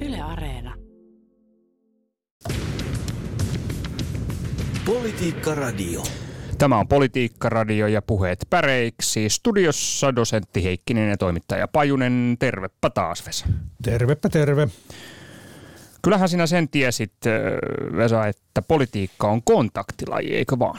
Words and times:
Yle 0.00 0.20
Areena. 0.20 0.74
Politiikka 4.84 5.54
Radio. 5.54 6.02
Tämä 6.58 6.78
on 6.78 6.88
Politiikka 6.88 7.48
Radio 7.48 7.86
ja 7.86 8.02
puheet 8.02 8.46
päreiksi. 8.50 9.28
Studiossa 9.28 10.16
dosentti 10.16 10.64
Heikkinen 10.64 11.10
ja 11.10 11.16
toimittaja 11.16 11.68
Pajunen. 11.68 12.36
Tervepä 12.38 12.90
taas 12.90 13.26
Vesa. 13.26 13.46
Tervepä 13.82 14.28
terve. 14.28 14.68
Kyllähän 16.02 16.28
sinä 16.28 16.46
sen 16.46 16.68
tiesit, 16.68 17.12
äh, 17.26 17.32
Vesa, 17.96 18.26
että 18.26 18.62
politiikka 18.62 19.28
on 19.28 19.42
kontaktilaji, 19.42 20.34
eikö 20.34 20.58
vaan? 20.58 20.76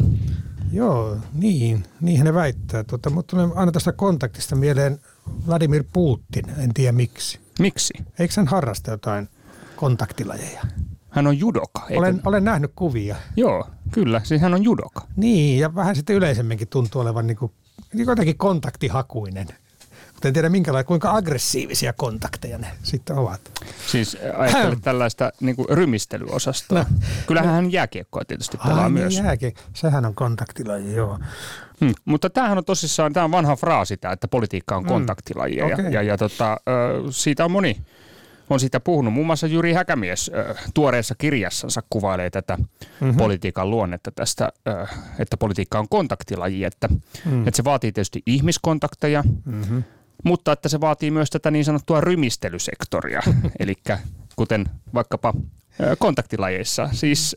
Joo, 0.72 1.18
niin, 1.34 1.84
niinhän 2.02 2.26
ne 2.26 2.34
väittää. 2.34 2.84
Tota, 2.84 3.10
mutta 3.10 3.32
tulee 3.32 3.56
aina 3.56 3.72
tästä 3.72 3.92
kontaktista 3.92 4.56
mieleen 4.56 5.00
Vladimir 5.48 5.84
Putin, 5.94 6.46
en 6.58 6.74
tiedä 6.74 6.92
miksi. 6.92 7.41
Miksi? 7.60 7.94
Eikö 8.20 8.34
hän 8.38 8.48
harrasta 8.48 8.92
jotain 8.92 9.30
kontaktilajeja? 9.76 10.62
Hän 11.10 11.28
on 11.28 11.40
judoka, 11.40 11.82
eikö? 11.90 12.00
Olen, 12.00 12.22
olen 12.26 12.44
nähnyt 12.44 12.72
kuvia. 12.76 13.16
Joo, 13.36 13.68
kyllä. 13.92 14.22
Siis 14.24 14.42
hän 14.42 14.54
on 14.54 14.64
judoka. 14.64 15.08
Niin, 15.16 15.60
ja 15.60 15.76
vähän 15.76 15.96
sitten 15.96 16.16
yleisemminkin 16.16 16.68
tuntuu 16.68 17.02
olevan 17.02 17.28
niin 17.28 17.38
kuin, 17.38 17.52
niin 17.94 18.08
jotenkin 18.08 18.38
kontaktihakuinen. 18.38 19.48
Mutta 20.14 20.28
en 20.28 20.34
tiedä 20.34 20.50
minkälaisia, 20.50 20.88
kuinka 20.88 21.12
aggressiivisia 21.16 21.94
kontakteja 21.94 22.58
ne 22.58 22.68
sitten 22.84 23.16
ovat. 23.16 23.42
Siis 23.88 24.18
ajattelet 24.38 24.82
tällaista 24.82 25.32
niin 25.40 25.56
kuin 25.56 25.70
rymistelyosastoa. 25.70 26.80
No. 26.80 26.86
Kyllähän 27.28 27.54
hän 27.54 27.72
jääkiekkoa 27.72 28.26
tietysti 28.28 28.58
pelaa 28.58 28.84
Ai, 28.84 28.90
myös. 28.90 29.14
Niin 29.14 29.26
jääkin. 29.26 29.54
Sehän 29.74 30.06
on 30.06 30.16
kontaktilaji, 30.16 30.96
joo. 30.96 31.20
Hmm. 31.82 31.94
Mutta 32.06 32.30
tämähän 32.30 32.58
on 32.58 32.66
tosissaan, 32.66 33.14
tämä 33.14 33.24
on 33.24 33.32
vanha 33.32 33.56
fraasi 33.56 33.98
tämä, 33.98 34.14
että 34.14 34.28
politiikka 34.28 34.76
on 34.76 34.86
kontaktilaji. 34.86 35.56
Ja, 35.56 35.66
okei. 35.66 35.94
ja, 35.94 36.02
ja 36.02 36.18
tota, 36.18 36.58
ö, 36.70 37.12
siitä 37.12 37.46
on 37.46 37.52
moni 37.52 37.78
on 38.54 38.60
siitä 38.60 38.80
puhunut. 38.80 39.14
Muun 39.14 39.26
muassa 39.26 39.48
Jyri 39.48 39.74
Häkämies 39.74 40.32
tuoreessa 40.74 41.16
kirjassansa 41.18 41.82
kuvailee 41.90 42.30
tätä 42.30 42.58
mm-hmm. 42.58 43.18
politiikan 43.18 43.70
luonnetta 43.70 44.12
tästä, 44.12 44.50
että 45.20 45.38
politiikka 45.38 45.80
on 45.80 45.90
kontaktilaji, 45.90 46.64
että, 46.64 46.88
mm. 47.26 47.48
että 47.48 47.58
se 47.58 47.64
vaatii 47.64 47.92
tietysti 47.92 48.22
ihmiskontakteja, 48.26 49.24
mm-hmm. 49.46 49.84
mutta 50.24 50.52
että 50.52 50.70
se 50.70 50.82
vaatii 50.82 51.12
myös 51.12 51.30
tätä 51.30 51.52
niin 51.52 51.66
sanottua 51.66 52.02
rymistelysektoria, 52.02 53.22
eli 53.60 53.76
kuten 54.36 54.66
vaikkapa 54.94 55.34
kontaktilajeissa. 56.00 56.90
Siis, 56.92 57.36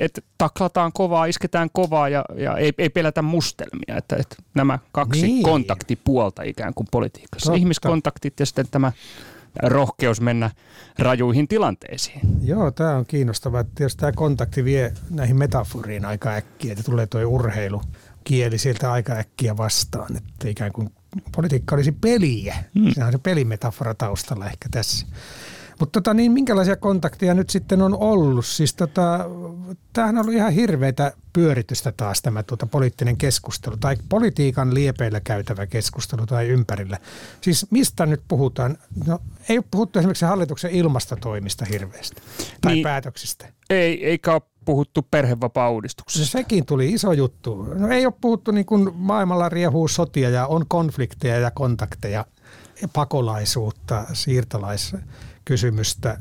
että 0.00 0.20
taklataan 0.38 0.92
kovaa, 0.92 1.26
isketään 1.26 1.68
kovaa 1.72 2.08
ja, 2.08 2.24
ja 2.36 2.56
ei, 2.56 2.72
ei 2.78 2.88
pelätä 2.90 3.22
mustelmia. 3.22 3.96
Että, 3.96 4.16
että 4.16 4.36
nämä 4.54 4.78
kaksi 4.92 5.22
Niin. 5.26 5.42
kontaktipuolta 5.42 6.42
ikään 6.42 6.74
kuin 6.74 6.86
politiikassa. 6.90 7.46
Totta. 7.46 7.58
Ihmiskontaktit 7.58 8.40
ja 8.40 8.46
sitten 8.46 8.66
tämä 8.70 8.92
rohkeus 9.62 10.20
mennä 10.20 10.50
rajuihin 10.98 11.48
tilanteisiin. 11.48 12.20
Joo, 12.42 12.70
tämä 12.70 12.96
on 12.96 13.06
kiinnostavaa. 13.06 13.64
Jos 13.80 13.96
tämä 13.96 14.12
kontakti 14.12 14.64
vie 14.64 14.92
näihin 15.10 15.36
metaforiin 15.38 16.04
aika 16.04 16.30
äkkiä, 16.30 16.72
että 16.72 16.84
tulee 16.84 17.06
tuo 17.06 17.20
urheilu 17.20 17.82
kieli 18.24 18.58
sieltä 18.58 18.92
aika 18.92 19.12
äkkiä 19.12 19.56
vastaan, 19.56 20.16
että 20.16 20.48
ikään 20.48 20.72
kuin 20.72 20.90
politiikka 21.36 21.74
olisi 21.74 21.92
peliä. 21.92 22.56
Hmm. 22.78 22.92
Sehän 22.94 23.06
on 23.06 23.12
se 23.12 23.18
pelimetafora 23.18 23.94
taustalla 23.94 24.46
ehkä 24.46 24.68
tässä. 24.70 25.06
Mutta 25.80 26.00
tota, 26.00 26.14
niin, 26.14 26.32
minkälaisia 26.32 26.76
kontakteja 26.76 27.34
nyt 27.34 27.50
sitten 27.50 27.82
on 27.82 27.94
ollut? 27.94 28.46
Siis 28.46 28.74
tota, 28.74 29.26
tämähän 29.92 30.18
on 30.18 30.22
ollut 30.22 30.34
ihan 30.34 30.52
hirveätä 30.52 31.12
pyöritystä 31.32 31.92
taas 31.96 32.22
tämä 32.22 32.42
tuota, 32.42 32.66
poliittinen 32.66 33.16
keskustelu 33.16 33.76
tai 33.76 33.96
politiikan 34.08 34.74
liepeillä 34.74 35.20
käytävä 35.20 35.66
keskustelu 35.66 36.26
tai 36.26 36.48
ympärillä. 36.48 36.98
Siis 37.40 37.66
mistä 37.70 38.06
nyt 38.06 38.22
puhutaan? 38.28 38.78
No, 39.06 39.18
ei 39.48 39.58
ole 39.58 39.64
puhuttu 39.70 39.98
esimerkiksi 39.98 40.24
hallituksen 40.24 40.70
ilmastotoimista 40.70 41.64
hirveästi 41.64 42.22
tai 42.60 42.72
niin. 42.72 42.82
Päätöksistä. 42.82 43.48
Ei, 43.70 44.06
eikä 44.06 44.32
ole 44.32 44.42
puhuttu 44.64 45.00
Se 45.02 45.08
perhevapaa-uudistuksesta. 45.10 46.26
sekin 46.26 46.66
tuli 46.66 46.92
iso 46.92 47.12
juttu. 47.12 47.62
No, 47.62 47.88
ei 47.88 48.06
ole 48.06 48.14
puhuttu 48.20 48.50
niin 48.50 48.66
kuin 48.66 48.90
maailmalla 48.94 49.48
riehuu 49.48 49.88
sotia 49.88 50.30
ja 50.30 50.46
on 50.46 50.64
konflikteja 50.68 51.38
ja 51.38 51.50
kontakteja, 51.50 52.24
ja 52.82 52.88
pakolaisuutta, 52.88 54.04
siirtolaiskysymystä. 55.46 56.18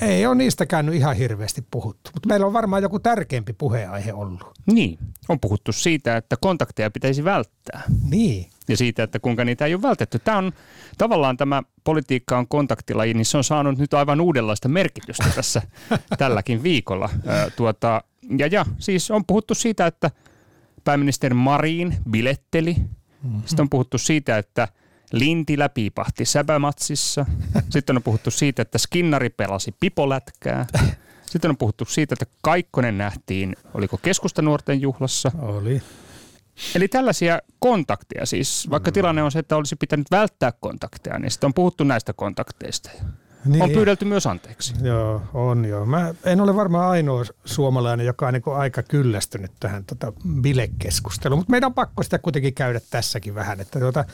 Ei 0.00 0.26
ole 0.26 0.34
niistä 0.34 0.66
käynyt 0.66 0.94
ihan 0.94 1.16
hirveästi 1.16 1.64
puhuttu, 1.70 2.10
mutta 2.14 2.28
meillä 2.28 2.46
on 2.46 2.52
varmaan 2.52 2.82
joku 2.82 2.98
tärkeämpi 2.98 3.52
puheenaihe 3.52 4.12
ollut. 4.12 4.40
Niin, 4.66 4.98
on 5.28 5.40
puhuttu 5.40 5.72
siitä, 5.72 6.16
että 6.16 6.36
kontakteja 6.40 6.90
pitäisi 6.90 7.24
välttää. 7.24 7.82
Niin. 8.10 8.50
ja 8.68 8.76
siitä, 8.76 9.02
että 9.02 9.18
kuinka 9.18 9.44
niitä 9.44 9.66
ei 9.66 9.74
ole 9.74 9.82
vältetty. 9.82 10.18
Tämä 10.18 10.38
on 10.38 10.52
tavallaan 10.98 11.36
tämä 11.36 11.62
politiikka 11.84 12.38
on 12.38 12.48
kontaktilaji, 12.48 13.14
niin 13.14 13.24
se 13.24 13.36
on 13.36 13.44
saanut 13.44 13.78
nyt 13.78 13.94
aivan 13.94 14.20
uudenlaista 14.20 14.68
merkitystä 14.68 15.26
tässä 15.34 15.62
tälläkin 16.18 16.62
viikolla. 16.62 17.10
Ö, 17.14 17.50
Tuota, 17.56 18.04
ja, 18.38 18.46
ja 18.46 18.66
siis 18.78 19.10
on 19.10 19.24
puhuttu 19.24 19.54
siitä, 19.54 19.86
että 19.86 20.10
pääministeri 20.84 21.34
Marin 21.34 21.96
biletteli. 22.10 22.74
Mm-hmm. 22.74 23.42
Sitten 23.46 23.62
on 23.62 23.70
puhuttu 23.70 23.98
siitä, 23.98 24.38
että 24.38 24.68
Lintilä 25.12 25.68
piipahti 25.68 26.24
säbämatsissa. 26.24 27.26
Sitten 27.70 27.96
on 27.96 28.02
puhuttu 28.02 28.30
siitä, 28.30 28.62
että 28.62 28.78
Skinnari 28.78 29.30
pelasi 29.30 29.74
pipolätkää. 29.80 30.66
Sitten 31.26 31.50
on 31.50 31.56
puhuttu 31.56 31.84
siitä, 31.84 32.14
että 32.14 32.26
Kaikkonen 32.42 32.98
nähtiin, 32.98 33.56
oliko 33.74 33.96
keskustanuorten 33.96 34.80
juhlassa. 34.80 35.30
Oli. 35.38 35.82
Eli 36.74 36.88
tällaisia 36.88 37.38
kontakteja 37.58 38.26
siis, 38.26 38.70
vaikka 38.70 38.92
tilanne 38.92 39.22
on 39.22 39.32
se, 39.32 39.38
että 39.38 39.56
olisi 39.56 39.76
pitänyt 39.76 40.10
välttää 40.10 40.52
kontakteja, 40.52 41.18
niin 41.18 41.30
sitten 41.30 41.46
on 41.46 41.54
puhuttu 41.54 41.84
näistä 41.84 42.12
kontakteista. 42.12 42.90
Niin. 43.44 43.62
On 43.62 43.70
pyydelty 43.70 44.04
myös 44.04 44.26
anteeksi. 44.26 44.74
Joo, 44.82 45.22
on 45.34 45.64
joo. 45.64 45.86
Mä 45.86 46.14
en 46.24 46.40
ole 46.40 46.56
varmaan 46.56 46.90
ainoa 46.90 47.24
suomalainen, 47.44 48.06
joka 48.06 48.26
on 48.26 48.32
niin 48.32 48.42
aika 48.56 48.82
kyllästynyt 48.82 49.52
tähän 49.60 49.84
tota 49.84 50.12
bilekeskusteluun, 50.40 51.38
mutta 51.38 51.50
meidän 51.50 51.66
on 51.66 51.74
pakko 51.74 52.02
sitä 52.02 52.18
kuitenkin 52.18 52.54
käydä 52.54 52.80
tässäkin 52.90 53.34
vähän. 53.34 53.60
Että 53.60 53.80
tuota, 53.80 54.04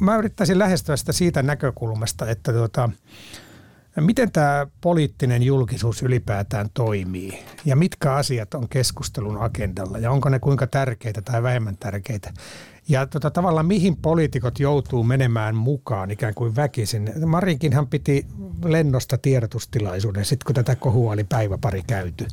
mä 0.00 0.16
yrittäisin 0.16 0.58
lähestyä 0.58 0.96
sitä 0.96 1.12
siitä 1.12 1.42
näkökulmasta, 1.42 2.30
että 2.30 2.52
tuota, 2.52 2.90
miten 4.00 4.32
tämä 4.32 4.66
poliittinen 4.80 5.42
julkisuus 5.42 6.02
ylipäätään 6.02 6.68
toimii 6.74 7.44
ja 7.64 7.76
mitkä 7.76 8.12
asiat 8.12 8.54
on 8.54 8.68
keskustelun 8.68 9.42
agendalla 9.42 9.98
ja 9.98 10.10
onko 10.10 10.28
ne 10.28 10.38
kuinka 10.38 10.66
tärkeitä 10.66 11.22
tai 11.22 11.42
vähemmän 11.42 11.76
tärkeitä. 11.76 12.32
Ja 12.88 13.06
tota, 13.06 13.30
tavallaan 13.30 13.66
mihin 13.66 13.96
poliitikot 13.96 14.60
joutuu 14.60 15.04
menemään 15.04 15.56
mukaan 15.56 16.10
ikään 16.10 16.34
kuin 16.34 16.56
väkisin. 16.56 17.12
Marinkinhan 17.26 17.86
piti 17.86 18.26
lennosta 18.64 19.18
tiedotustilaisuuden, 19.18 20.24
sitten 20.24 20.46
kun 20.46 20.54
tätä 20.54 20.76
kohua 20.76 21.12
oli 21.12 21.24
päivä 21.24 21.58
pari 21.58 21.82
käyty. 21.86 22.26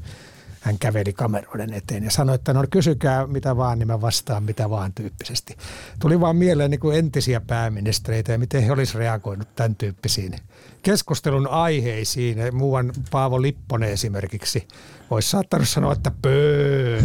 Hän 0.61 0.79
käveli 0.79 1.13
kameroiden 1.13 1.73
eteen 1.73 2.03
ja 2.03 2.11
sanoi, 2.11 2.35
että 2.35 2.53
no 2.53 2.63
kysykää 2.69 3.27
mitä 3.27 3.57
vaan, 3.57 3.79
niin 3.79 3.87
mä 3.87 4.01
vastaan 4.01 4.43
mitä 4.43 4.69
vaan 4.69 4.93
tyyppisesti. 4.93 5.57
Tuli 5.99 6.19
vaan 6.19 6.35
mieleen 6.35 6.71
niin 6.71 6.79
kuin 6.79 6.97
entisiä 6.97 7.41
pääministereitä 7.41 8.31
ja 8.31 8.37
miten 8.37 8.63
he 8.63 8.71
olisivat 8.71 8.99
reagoinut 8.99 9.55
tämän 9.55 9.75
tyyppisiin 9.75 10.35
keskustelun 10.83 11.47
aiheisiin. 11.47 12.37
Muuan 12.55 12.93
Paavo 13.11 13.41
Lipponen 13.41 13.89
esimerkiksi 13.89 14.67
olisi 15.09 15.29
saattanut 15.29 15.69
sanoa, 15.69 15.93
että 15.93 16.11
pöö. 16.21 17.01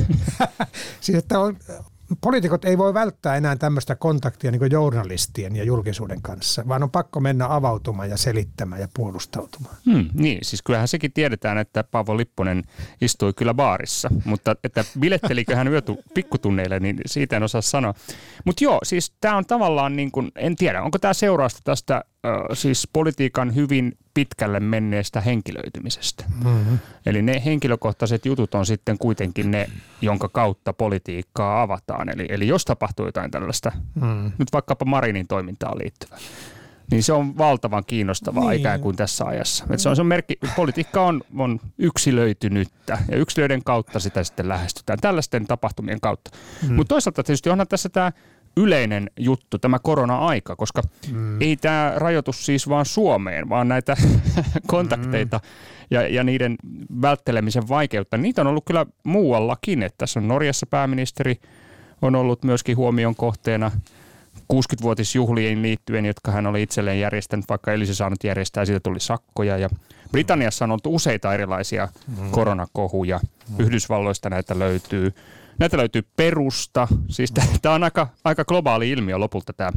siis 1.00 1.18
että 1.18 1.38
on, 1.38 1.56
poliitikot 2.20 2.64
ei 2.64 2.78
voi 2.78 2.94
välttää 2.94 3.36
enää 3.36 3.56
tämmöistä 3.56 3.96
kontaktia 3.96 4.50
niin 4.50 4.70
journalistien 4.70 5.56
ja 5.56 5.64
julkisuuden 5.64 6.22
kanssa, 6.22 6.68
vaan 6.68 6.82
on 6.82 6.90
pakko 6.90 7.20
mennä 7.20 7.54
avautumaan 7.54 8.10
ja 8.10 8.16
selittämään 8.16 8.80
ja 8.80 8.88
puolustautumaan. 8.94 9.76
Hmm, 9.86 10.08
niin, 10.14 10.38
siis 10.42 10.62
kyllähän 10.62 10.88
sekin 10.88 11.12
tiedetään, 11.12 11.58
että 11.58 11.84
Paavo 11.84 12.16
Lipponen 12.16 12.62
istui 13.00 13.32
kyllä 13.32 13.54
baarissa, 13.54 14.08
mutta 14.24 14.56
että 14.64 14.84
bilettelikö 15.00 15.56
hän 15.56 15.68
yötu 15.68 15.98
pikkutunneille, 16.14 16.80
niin 16.80 17.00
siitä 17.06 17.36
en 17.36 17.42
osaa 17.42 17.62
sanoa. 17.62 17.94
Mutta 18.44 18.64
joo, 18.64 18.78
siis 18.82 19.12
tämä 19.20 19.36
on 19.36 19.46
tavallaan 19.46 19.96
niin 19.96 20.10
kuin, 20.10 20.32
en 20.36 20.56
tiedä, 20.56 20.82
onko 20.82 20.98
tämä 20.98 21.14
seurausta 21.14 21.60
tästä 21.64 22.04
siis 22.52 22.88
politiikan 22.92 23.54
hyvin 23.54 23.98
pitkälle 24.14 24.60
menneestä 24.60 25.20
henkilöitymisestä. 25.20 26.24
Mm-hmm. 26.44 26.78
Eli 27.06 27.22
ne 27.22 27.42
henkilökohtaiset 27.44 28.26
jutut 28.26 28.54
on 28.54 28.66
sitten 28.66 28.98
kuitenkin 28.98 29.50
ne, 29.50 29.70
jonka 30.00 30.28
kautta 30.28 30.72
politiikkaa 30.72 31.62
avataan. 31.62 32.08
Eli, 32.08 32.26
eli 32.28 32.48
jos 32.48 32.64
tapahtuu 32.64 33.06
jotain 33.06 33.30
tällaista, 33.30 33.72
mm. 33.94 34.32
nyt 34.38 34.52
vaikkapa 34.52 34.84
Marinin 34.84 35.26
toimintaan 35.26 35.78
liittyvää, 35.78 36.18
niin 36.90 37.02
se 37.02 37.12
on 37.12 37.38
valtavan 37.38 37.84
kiinnostavaa 37.86 38.42
niin. 38.42 38.50
Niin. 38.50 38.60
ikään 38.60 38.80
kuin 38.80 38.96
tässä 38.96 39.24
ajassa. 39.24 39.64
Et 39.70 39.80
se 39.80 39.88
on 39.88 39.96
se 39.96 40.02
on 40.02 40.06
merkki, 40.06 40.38
politiikka 40.56 41.06
on, 41.06 41.22
on 41.38 41.60
yksilöitynyttä 41.78 42.98
ja 43.08 43.16
yksilöiden 43.16 43.64
kautta 43.64 44.00
sitä 44.00 44.24
sitten 44.24 44.48
lähestytään, 44.48 44.98
tällaisten 45.00 45.46
tapahtumien 45.46 46.00
kautta. 46.00 46.30
Mm. 46.68 46.74
Mutta 46.74 46.94
toisaalta 46.94 47.22
tietysti 47.22 47.50
onhan 47.50 47.68
tässä 47.68 47.88
tämä 47.88 48.12
yleinen 48.56 49.10
juttu, 49.18 49.58
tämä 49.58 49.78
korona-aika, 49.78 50.56
koska 50.56 50.82
mm. 51.12 51.42
ei 51.42 51.56
tämä 51.56 51.92
rajoitus 51.96 52.46
siis 52.46 52.68
vaan 52.68 52.86
Suomeen, 52.86 53.48
vaan 53.48 53.68
näitä 53.68 53.96
kontakteita 54.66 55.40
mm. 55.42 55.48
ja, 55.90 56.08
ja 56.08 56.24
niiden 56.24 56.56
välttelemisen 57.02 57.68
vaikeutta, 57.68 58.16
niitä 58.16 58.40
on 58.40 58.46
ollut 58.46 58.64
kyllä 58.64 58.86
muuallakin. 59.04 59.82
Että 59.82 59.98
tässä 59.98 60.20
on 60.20 60.28
Norjassa 60.28 60.66
pääministeri 60.66 61.36
on 62.02 62.14
ollut 62.14 62.44
myöskin 62.44 62.76
huomion 62.76 63.14
kohteena 63.14 63.70
60-vuotisjuhliin 64.52 65.62
liittyen, 65.62 66.06
jotka 66.06 66.30
hän 66.30 66.46
oli 66.46 66.62
itselleen 66.62 67.00
järjestänyt, 67.00 67.48
vaikka 67.48 67.70
ei 67.70 67.76
olisi 67.76 67.94
saanut 67.94 68.24
järjestää, 68.24 68.64
siitä 68.64 68.80
tuli 68.80 69.00
sakkoja. 69.00 69.58
Ja 69.58 69.68
Britanniassa 70.10 70.64
on 70.64 70.70
ollut 70.70 70.86
useita 70.86 71.34
erilaisia 71.34 71.88
mm. 72.06 72.30
koronakohuja. 72.30 73.20
Mm. 73.48 73.64
Yhdysvalloista 73.64 74.30
näitä 74.30 74.58
löytyy. 74.58 75.12
Näitä 75.58 75.76
löytyy 75.76 76.02
perusta. 76.16 76.88
Siis 77.08 77.32
tämä 77.62 77.74
on 77.74 77.84
aika, 77.84 78.08
aika 78.24 78.44
globaali 78.44 78.90
ilmiö 78.90 79.18
lopulta 79.18 79.52
tämä 79.52 79.72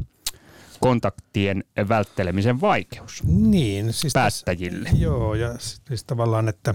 kontaktien 0.79 1.63
välttelemisen 1.89 2.61
vaikeus 2.61 3.23
niin, 3.23 3.93
siis 3.93 4.13
päättäjille. 4.13 4.89
Tässä, 4.89 5.03
joo, 5.03 5.35
ja 5.35 5.55
siis 5.59 6.03
tavallaan, 6.03 6.49
että 6.49 6.73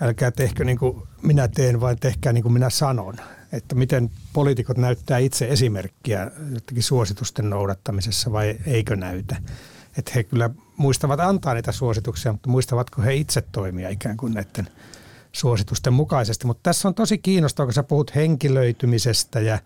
älkää 0.00 0.30
tehkö 0.30 0.64
niin 0.64 0.78
kuin 0.78 1.02
minä 1.22 1.48
teen, 1.48 1.80
vaan 1.80 1.96
tehkää 1.98 2.32
niin 2.32 2.42
kuin 2.42 2.52
minä 2.52 2.70
sanon. 2.70 3.14
Että 3.52 3.74
miten 3.74 4.10
poliitikot 4.32 4.76
näyttää 4.78 5.18
itse 5.18 5.48
esimerkkiä 5.48 6.30
jotenkin 6.54 6.82
suositusten 6.82 7.50
noudattamisessa 7.50 8.32
vai 8.32 8.56
eikö 8.66 8.96
näytä. 8.96 9.36
Että 9.98 10.12
he 10.14 10.24
kyllä 10.24 10.50
muistavat 10.76 11.20
antaa 11.20 11.54
niitä 11.54 11.72
suosituksia, 11.72 12.32
mutta 12.32 12.50
muistavatko 12.50 13.02
he 13.02 13.14
itse 13.14 13.42
toimia 13.52 13.88
ikään 13.88 14.16
kuin 14.16 14.34
näiden 14.34 14.68
suositusten 15.34 15.92
mukaisesti. 15.92 16.46
Mutta 16.46 16.62
tässä 16.62 16.88
on 16.88 16.94
tosi 16.94 17.18
kiinnostavaa, 17.18 17.66
kun 17.66 17.74
sä 17.74 17.82
puhut 17.82 18.14
henkilöitymisestä 18.14 19.40
ja 19.40 19.58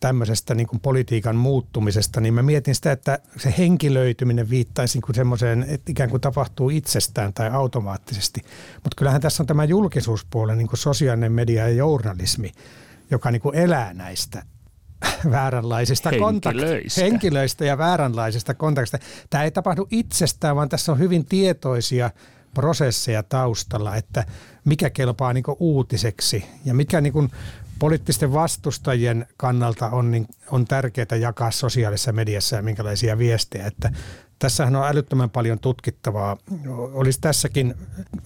tämmöisestä 0.00 0.54
niin 0.54 0.66
kuin 0.66 0.80
politiikan 0.80 1.36
muuttumisesta, 1.36 2.20
niin 2.20 2.34
mä 2.34 2.42
mietin 2.42 2.74
sitä, 2.74 2.92
että 2.92 3.18
se 3.36 3.54
henkilöityminen 3.58 4.50
viittaisi 4.50 4.96
niin 4.96 5.02
kuin 5.02 5.16
semmoiseen, 5.16 5.66
että 5.68 5.92
ikään 5.92 6.10
kuin 6.10 6.20
tapahtuu 6.20 6.70
itsestään 6.70 7.32
tai 7.32 7.50
automaattisesti. 7.50 8.40
Mutta 8.74 8.96
kyllähän 8.96 9.20
tässä 9.20 9.42
on 9.42 9.46
tämä 9.46 9.64
julkisuuspuolen 9.64 10.58
niin 10.58 10.68
kuin 10.68 10.78
sosiaalinen 10.78 11.32
media 11.32 11.68
ja 11.68 11.74
journalismi, 11.74 12.52
joka 13.10 13.30
niin 13.30 13.42
kuin 13.42 13.56
elää 13.56 13.94
näistä 13.94 14.42
vääränlaisista 15.30 16.10
henkilöistä. 16.10 17.00
henkilöistä 17.00 17.64
ja 17.64 17.78
vääränlaisista 17.78 18.54
kontaktista. 18.54 18.98
Tämä 19.30 19.44
ei 19.44 19.50
tapahdu 19.50 19.88
itsestään, 19.90 20.56
vaan 20.56 20.68
tässä 20.68 20.92
on 20.92 20.98
hyvin 20.98 21.26
tietoisia 21.26 22.10
prosesseja 22.54 23.22
taustalla, 23.22 23.96
että 23.96 24.24
mikä 24.64 24.90
kelpaa 24.90 25.32
niin 25.32 25.44
uutiseksi 25.58 26.44
ja 26.64 26.74
mikä 26.74 27.00
niin 27.00 27.30
poliittisten 27.78 28.32
vastustajien 28.32 29.26
kannalta 29.36 29.90
on, 29.90 30.10
niin, 30.10 30.26
on 30.50 30.64
tärkeää 30.64 31.16
jakaa 31.20 31.50
sosiaalisessa 31.50 32.12
mediassa 32.12 32.56
ja 32.56 32.62
minkälaisia 32.62 33.18
viestejä. 33.18 33.66
Että 33.66 33.92
tässähän 34.38 34.76
on 34.76 34.88
älyttömän 34.88 35.30
paljon 35.30 35.58
tutkittavaa. 35.58 36.36
Olisi 36.92 37.20
tässäkin 37.20 37.74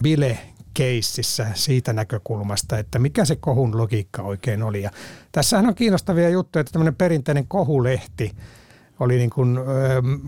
bile 0.03 0.37
keississä 0.73 1.47
siitä 1.53 1.93
näkökulmasta, 1.93 2.77
että 2.77 2.99
mikä 2.99 3.25
se 3.25 3.35
kohun 3.35 3.77
logiikka 3.77 4.21
oikein 4.21 4.63
oli. 4.63 4.81
Ja 4.81 4.91
tässähän 5.31 5.67
on 5.67 5.75
kiinnostavia 5.75 6.29
juttuja, 6.29 6.61
että 6.61 6.71
tämmöinen 6.71 6.95
perinteinen 6.95 7.47
kohulehti 7.47 8.31
oli 8.99 9.17
niin 9.17 9.29
kuin, 9.29 9.59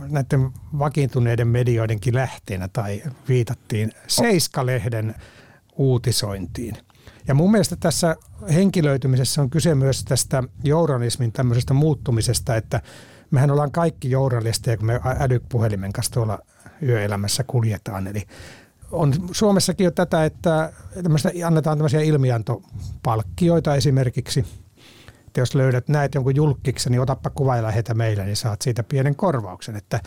näiden 0.09 0.51
vakiintuneiden 0.79 1.47
medioidenkin 1.47 2.15
lähteenä 2.15 2.67
tai 2.67 3.03
viitattiin 3.27 3.91
Seiska-lehden 4.07 5.15
uutisointiin. 5.75 6.77
Ja 7.27 7.33
mun 7.33 7.51
mielestä 7.51 7.75
tässä 7.75 8.15
henkilöitymisessä 8.53 9.41
on 9.41 9.49
kyse 9.49 9.75
myös 9.75 10.03
tästä 10.03 10.43
journalismin 10.63 11.31
tämmöisestä 11.31 11.73
muuttumisesta, 11.73 12.55
että 12.55 12.81
mehän 13.31 13.51
ollaan 13.51 13.71
kaikki 13.71 14.11
journalisteja, 14.11 14.77
kun 14.77 14.85
me 14.85 14.99
älypuhelimen 15.19 15.93
kanssa 15.93 16.13
tuolla 16.13 16.39
yöelämässä 16.83 17.43
kuljetaan. 17.43 18.07
Eli 18.07 18.23
on 18.91 19.13
Suomessakin 19.31 19.85
jo 19.85 19.91
tätä, 19.91 20.25
että 20.25 20.73
annetaan 21.45 21.77
tämmöisiä 21.77 22.01
ilmiantopalkkioita 22.01 23.75
esimerkiksi. 23.75 24.45
Että 25.37 25.41
jos 25.41 25.55
löydät, 25.55 25.87
näet 25.87 26.15
jonkun 26.15 26.35
julkkiksen, 26.35 26.91
niin 26.91 27.01
otappa 27.01 27.29
kuva 27.29 27.55
ja 27.55 27.63
lähetä 27.63 27.93
meille, 27.93 28.25
niin 28.25 28.35
saat 28.35 28.61
siitä 28.61 28.83
pienen 28.83 29.15
korvauksen. 29.15 29.75
Että 29.75 29.99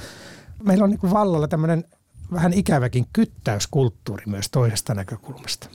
meillä 0.62 0.84
on 0.84 0.90
niin 0.90 1.10
vallalla 1.10 1.48
tämmöinen 1.48 1.84
vähän 2.32 2.52
ikäväkin 2.52 3.06
kyttäyskulttuuri 3.12 4.24
myös 4.26 4.50
toisesta 4.50 4.94
näkökulmasta. 4.94 5.68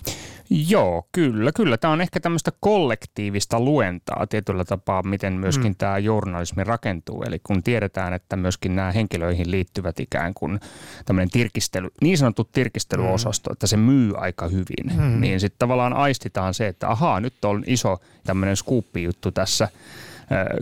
Joo, 0.49 1.07
kyllä, 1.11 1.51
kyllä. 1.51 1.77
Tämä 1.77 1.93
on 1.93 2.01
ehkä 2.01 2.19
tämmöistä 2.19 2.51
kollektiivista 2.59 3.59
luentaa 3.59 4.27
tietyllä 4.27 4.65
tapaa, 4.65 5.03
miten 5.03 5.33
myöskin 5.33 5.71
mm. 5.71 5.75
tämä 5.75 5.97
journalismi 5.97 6.63
rakentuu. 6.63 7.23
Eli 7.23 7.39
kun 7.43 7.63
tiedetään, 7.63 8.13
että 8.13 8.35
myöskin 8.35 8.75
nämä 8.75 8.91
henkilöihin 8.91 9.51
liittyvät 9.51 9.99
ikään 9.99 10.33
kuin 10.33 10.59
tämmöinen 11.05 11.29
tirkistely, 11.29 11.89
niin 12.01 12.17
sanottu 12.17 12.49
tirkistelyosasto, 12.51 13.49
mm. 13.49 13.53
että 13.53 13.67
se 13.67 13.77
myy 13.77 14.13
aika 14.17 14.47
hyvin, 14.47 15.01
mm. 15.01 15.21
niin 15.21 15.39
sitten 15.39 15.59
tavallaan 15.59 15.93
aistitaan 15.93 16.53
se, 16.53 16.67
että 16.67 16.89
ahaa, 16.89 17.19
nyt 17.19 17.45
on 17.45 17.63
iso 17.67 17.97
tämmöinen 18.23 18.55
skuuppi-juttu 18.55 19.31
tässä– 19.31 19.67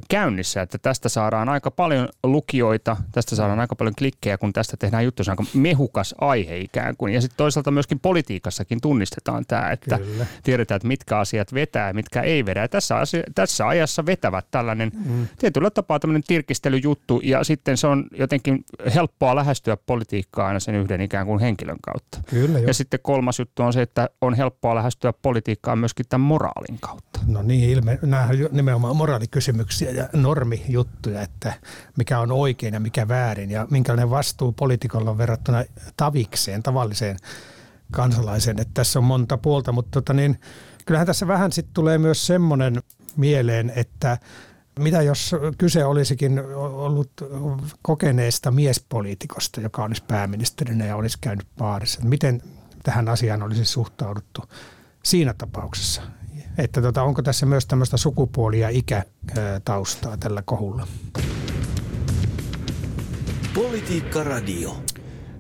käynnissä, 0.10 0.62
että 0.62 0.77
tästä 0.77 1.10
saadaan 1.10 1.50
aika 1.50 1.71
paljon 1.71 2.10
lukijoita, 2.24 2.98
tästä 3.12 3.36
saadaan 3.36 3.60
aika 3.60 3.75
paljon 3.75 3.95
klikkejä, 3.98 4.38
kun 4.38 4.54
tästä 4.54 4.77
tehdään 4.77 5.06
juttu, 5.06 5.24
se 5.24 5.31
on 5.31 5.38
aika 5.39 5.51
mehukas 5.54 6.15
aihe 6.21 6.57
ikään 6.57 6.98
kuin. 6.98 7.13
Ja 7.13 7.21
sitten 7.21 7.38
toisaalta 7.38 7.71
myöskin 7.71 8.00
politiikassakin 8.00 8.81
tunnistetaan 8.81 9.45
tämä, 9.48 9.71
että 9.71 9.98
Kyllä. 9.98 10.25
tiedetään, 10.44 10.75
että 10.75 10.88
mitkä 10.88 11.18
asiat 11.18 11.54
vetää 11.54 11.88
ja 11.88 11.94
mitkä 11.94 12.21
ei 12.21 12.45
vedä. 12.45 12.62
Ja 12.62 12.68
tässä, 12.68 12.98
asia, 12.98 13.24
tässä 13.36 13.68
ajassa 13.68 14.06
vetävät 14.06 14.45
tällainen 14.51 14.92
mm. 15.06 15.27
tietyllä 15.39 15.69
tapaa 15.69 16.00
tämmöinen 16.00 16.24
tirkistelyjuttu 16.27 17.21
ja 17.24 17.44
sitten 17.44 17.77
se 17.77 17.88
on 17.88 18.06
jotenkin 18.18 18.65
helppoa 18.95 19.36
lähestyä 19.36 19.77
politiikkaa 19.77 20.48
aina 20.48 20.60
sen 20.60 20.75
yhden 20.75 21.01
ikään 21.01 21.25
kuin 21.25 21.39
henkilön 21.39 21.77
kautta. 21.81 22.30
Kyllä, 22.30 22.60
ja 22.60 22.74
sitten 22.74 23.00
kolmas 23.04 23.39
juttu 23.39 23.63
on 23.63 23.74
se, 23.74 23.81
että 23.81 24.10
on 24.21 24.33
helppoa 24.33 24.75
lähestyä 24.75 25.13
politiikkaa 25.13 25.75
myöskin 25.75 26.06
tämän 26.10 26.27
moraalin 26.27 26.77
kautta. 26.80 27.12
No 27.28 27.42
niin, 27.42 27.70
ilme, 27.70 28.00
nämä 28.02 28.30
nimenomaan 28.52 28.96
moraalikysymys 28.96 29.68
kysymyksiä 29.68 30.04
ja 30.04 30.10
normijuttuja, 30.14 31.22
että 31.22 31.54
mikä 31.98 32.20
on 32.20 32.31
oikein 32.31 32.74
ja 32.74 32.80
mikä 32.80 33.08
väärin 33.08 33.52
ja 33.52 33.68
minkälainen 33.72 34.10
vastuu 34.10 34.52
poliitikolla 34.52 35.12
on 35.12 35.18
verrattuna 35.18 35.64
tavikseen, 35.98 36.64
tavalliseen 36.64 37.18
kansalaiseen. 37.92 38.60
Että 38.60 38.72
tässä 38.74 39.00
on 39.00 39.06
monta 39.06 39.38
puolta, 39.38 39.72
mutta 39.72 39.92
tota 39.92 40.14
niin, 40.14 40.40
kyllähän 40.86 41.08
tässä 41.08 41.28
vähän 41.28 41.52
sitten 41.52 41.74
tulee 41.74 41.98
myös 41.98 42.28
semmoinen 42.28 42.84
mieleen, 43.18 43.74
että 43.75 44.18
mitä 44.80 45.02
jos 45.02 45.36
kyse 45.58 45.86
olisikin 45.86 46.42
ollut 46.56 47.12
kokeneesta 47.81 48.52
miespoliitikosta, 48.52 49.62
joka 49.62 49.84
olisi 49.84 50.04
pääministerinä 50.08 50.86
ja 50.86 50.96
olisi 50.96 51.18
käynyt 51.22 51.48
baarissa. 51.58 52.02
Miten 52.04 52.42
tähän 52.84 53.10
asiaan 53.10 53.44
olisi 53.44 53.66
suhtauduttu 53.66 54.42
siinä 55.04 55.34
tapauksessa? 55.34 56.02
Että 56.57 56.81
tota, 56.81 57.03
onko 57.03 57.21
tässä 57.21 57.45
myös 57.45 57.65
tämmöistä 57.65 57.97
sukupuoli- 57.97 58.59
ja 58.59 58.69
ikätaustaa 58.69 60.17
tällä 60.17 60.44
kohulla? 60.45 60.88
Politiikka 63.53 64.23
Radio. 64.23 64.83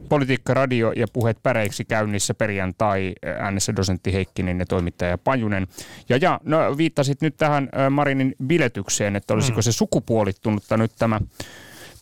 Politiikka 0.09 0.53
Radio 0.53 0.91
ja 0.91 1.07
puheet 1.13 1.37
päreiksi 1.43 1.85
käynnissä 1.85 2.33
perjantai 2.33 3.13
äänessä 3.39 3.75
dosentti 3.75 4.13
Heikkinen 4.13 4.59
ja 4.59 4.65
toimittaja 4.65 5.17
Pajunen. 5.17 5.67
Ja, 6.09 6.17
ja 6.17 6.39
no, 6.43 6.77
viittasit 6.77 7.21
nyt 7.21 7.37
tähän 7.37 7.69
Marinin 7.89 8.35
biletykseen, 8.47 9.15
että 9.15 9.33
olisiko 9.33 9.57
mm. 9.57 9.61
se 9.61 9.71
sukupuolittunutta 9.71 10.77
nyt 10.77 10.91
tämä 10.99 11.21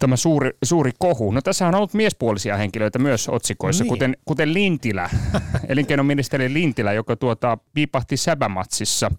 tämä 0.02 0.16
suuri, 0.16 0.52
suuri 0.64 0.92
kohu. 1.00 1.32
No 1.32 1.42
tässä 1.42 1.68
on 1.68 1.76
ollut 1.76 1.94
miespuolisia 1.94 2.58
henkilöitä 2.58 3.00
myös 3.00 3.30
otsikoissa, 3.30 3.84
niin. 3.84 3.90
kuten, 3.90 4.18
kuten 4.26 4.54
Lintilä, 4.54 5.10
elinkeinoministeri 5.70 6.54
Lintilä, 6.54 6.94
joka 6.94 7.16
tuota, 7.16 7.58
piipahti 7.74 8.18
Säbämatsissa 8.18 9.12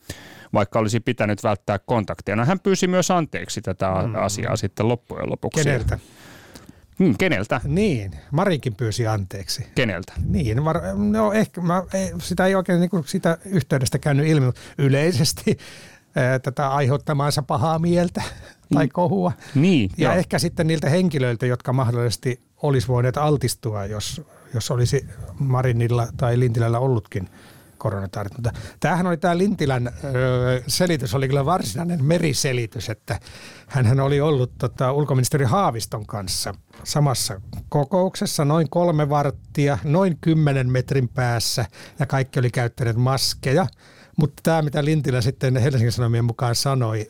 vaikka 0.54 0.78
olisi 0.78 1.00
pitänyt 1.00 1.42
välttää 1.42 1.78
kontaktia. 1.78 2.36
No 2.36 2.44
hän 2.44 2.60
pyysi 2.60 2.86
myös 2.86 3.10
anteeksi 3.10 3.62
tätä 3.62 3.86
mm. 4.06 4.14
asiaa 4.14 4.56
sitten 4.56 4.88
loppujen 4.88 5.30
lopuksi. 5.30 5.64
Keneltä? 5.64 5.98
Hmm, 6.98 7.14
keneltä? 7.18 7.60
Niin, 7.64 8.12
Marikin 8.30 8.74
pyysi 8.74 9.06
anteeksi. 9.06 9.66
Keneltä? 9.74 10.12
Niin, 10.24 10.64
var, 10.64 10.80
no 10.94 11.32
ehkä, 11.32 11.60
mä, 11.60 11.82
ei, 11.94 12.12
sitä 12.18 12.46
ei 12.46 12.54
oikein 12.54 12.80
niin 12.80 12.90
kuin 12.90 13.04
sitä 13.06 13.38
yhteydestä 13.44 13.98
käynyt 13.98 14.26
ilmi, 14.26 14.52
yleisesti 14.78 15.58
ää, 16.16 16.38
tätä 16.38 16.68
aiheuttamaansa 16.68 17.42
pahaa 17.42 17.78
mieltä 17.78 18.22
tai 18.74 18.88
kohua. 18.88 19.32
Niin, 19.54 19.90
ja 19.96 20.08
joo. 20.08 20.18
ehkä 20.18 20.38
sitten 20.38 20.66
niiltä 20.66 20.90
henkilöiltä, 20.90 21.46
jotka 21.46 21.72
mahdollisesti 21.72 22.40
olisi 22.62 22.88
voineet 22.88 23.16
altistua, 23.16 23.86
jos, 23.86 24.22
jos 24.54 24.70
olisi 24.70 25.06
Marinilla 25.38 26.08
tai 26.16 26.38
Lintilällä 26.38 26.78
ollutkin 26.78 27.28
koronatartunta. 27.82 28.52
Tämähän 28.80 29.06
oli 29.06 29.16
tämä 29.16 29.38
Lintilän 29.38 29.86
ö, 29.86 30.62
selitys, 30.66 31.14
oli 31.14 31.28
kyllä 31.28 31.44
varsinainen 31.44 32.04
meriselitys, 32.04 32.90
että 32.90 33.20
hän 33.66 34.00
oli 34.00 34.20
ollut 34.20 34.52
tota, 34.58 34.92
ulkoministeri 34.92 35.44
Haaviston 35.44 36.06
kanssa 36.06 36.54
samassa 36.84 37.40
kokouksessa 37.68 38.44
noin 38.44 38.70
kolme 38.70 39.08
varttia, 39.08 39.78
noin 39.84 40.18
kymmenen 40.20 40.70
metrin 40.70 41.08
päässä 41.08 41.66
ja 41.98 42.06
kaikki 42.06 42.38
oli 42.38 42.50
käyttäneet 42.50 42.96
maskeja. 42.96 43.66
Mutta 44.16 44.40
tämä, 44.42 44.62
mitä 44.62 44.84
Lintilä 44.84 45.20
sitten 45.20 45.56
Helsingin 45.56 45.92
Sanomien 45.92 46.24
mukaan 46.24 46.54
sanoi, 46.54 47.08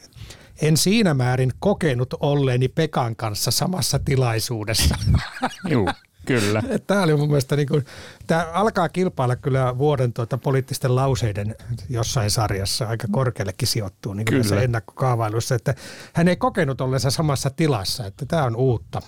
en 0.62 0.76
siinä 0.76 1.14
määrin 1.14 1.52
kokenut 1.58 2.14
olleeni 2.20 2.68
Pekan 2.68 3.16
kanssa 3.16 3.50
samassa 3.50 3.98
tilaisuudessa. 3.98 4.94
Juu. 5.70 5.88
Kyllä. 6.26 6.62
Tämä 6.86 7.02
oli 7.02 7.16
mun 7.16 7.28
mielestä, 7.28 7.56
niin 7.56 7.68
kuin, 7.68 7.84
tämä 8.26 8.46
alkaa 8.52 8.88
kilpailla 8.88 9.36
kyllä 9.36 9.78
vuoden 9.78 10.12
tuota 10.12 10.38
poliittisten 10.38 10.96
lauseiden 10.96 11.56
jossain 11.88 12.30
sarjassa, 12.30 12.88
aika 12.88 13.08
korkeallekin 13.10 13.68
sijoittuu 13.68 14.14
niin 14.14 14.26
tässä 14.26 14.60
ennakkokaavailussa, 14.60 15.54
että 15.54 15.74
hän 16.12 16.28
ei 16.28 16.36
kokenut 16.36 16.80
ollensa 16.80 17.10
samassa 17.10 17.50
tilassa, 17.50 18.06
että 18.06 18.26
tämä 18.26 18.44
on 18.44 18.56
uutta 18.56 19.02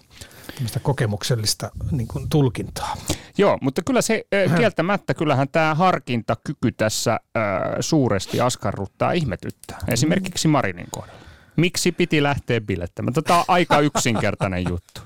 kokemuksellista 0.83 1.71
niin 1.91 2.09
kuin, 2.09 2.29
tulkintaa. 2.29 2.97
Joo, 3.39 3.59
mutta 3.61 3.83
kyllä 3.83 4.03
se 4.03 4.25
kieltämättä, 4.57 5.15
kyllähän 5.15 5.49
tämä 5.49 5.75
harkintakyky 5.75 6.73
tässä 6.73 7.13
äh, 7.13 7.43
suuresti 7.81 8.41
askarruttaa 8.41 9.13
ihmetyttää. 9.13 9.79
Esimerkiksi 9.89 10.49
Marinin 10.49 10.89
kohdalla. 10.91 11.25
Miksi 11.57 11.93
piti 11.93 12.23
lähteä 12.23 12.61
bilettämään? 12.61 13.15
Tämä 13.15 13.39
on 13.39 13.45
aika 13.49 13.81
yksinkertainen 13.81 14.65
juttu. 14.69 15.01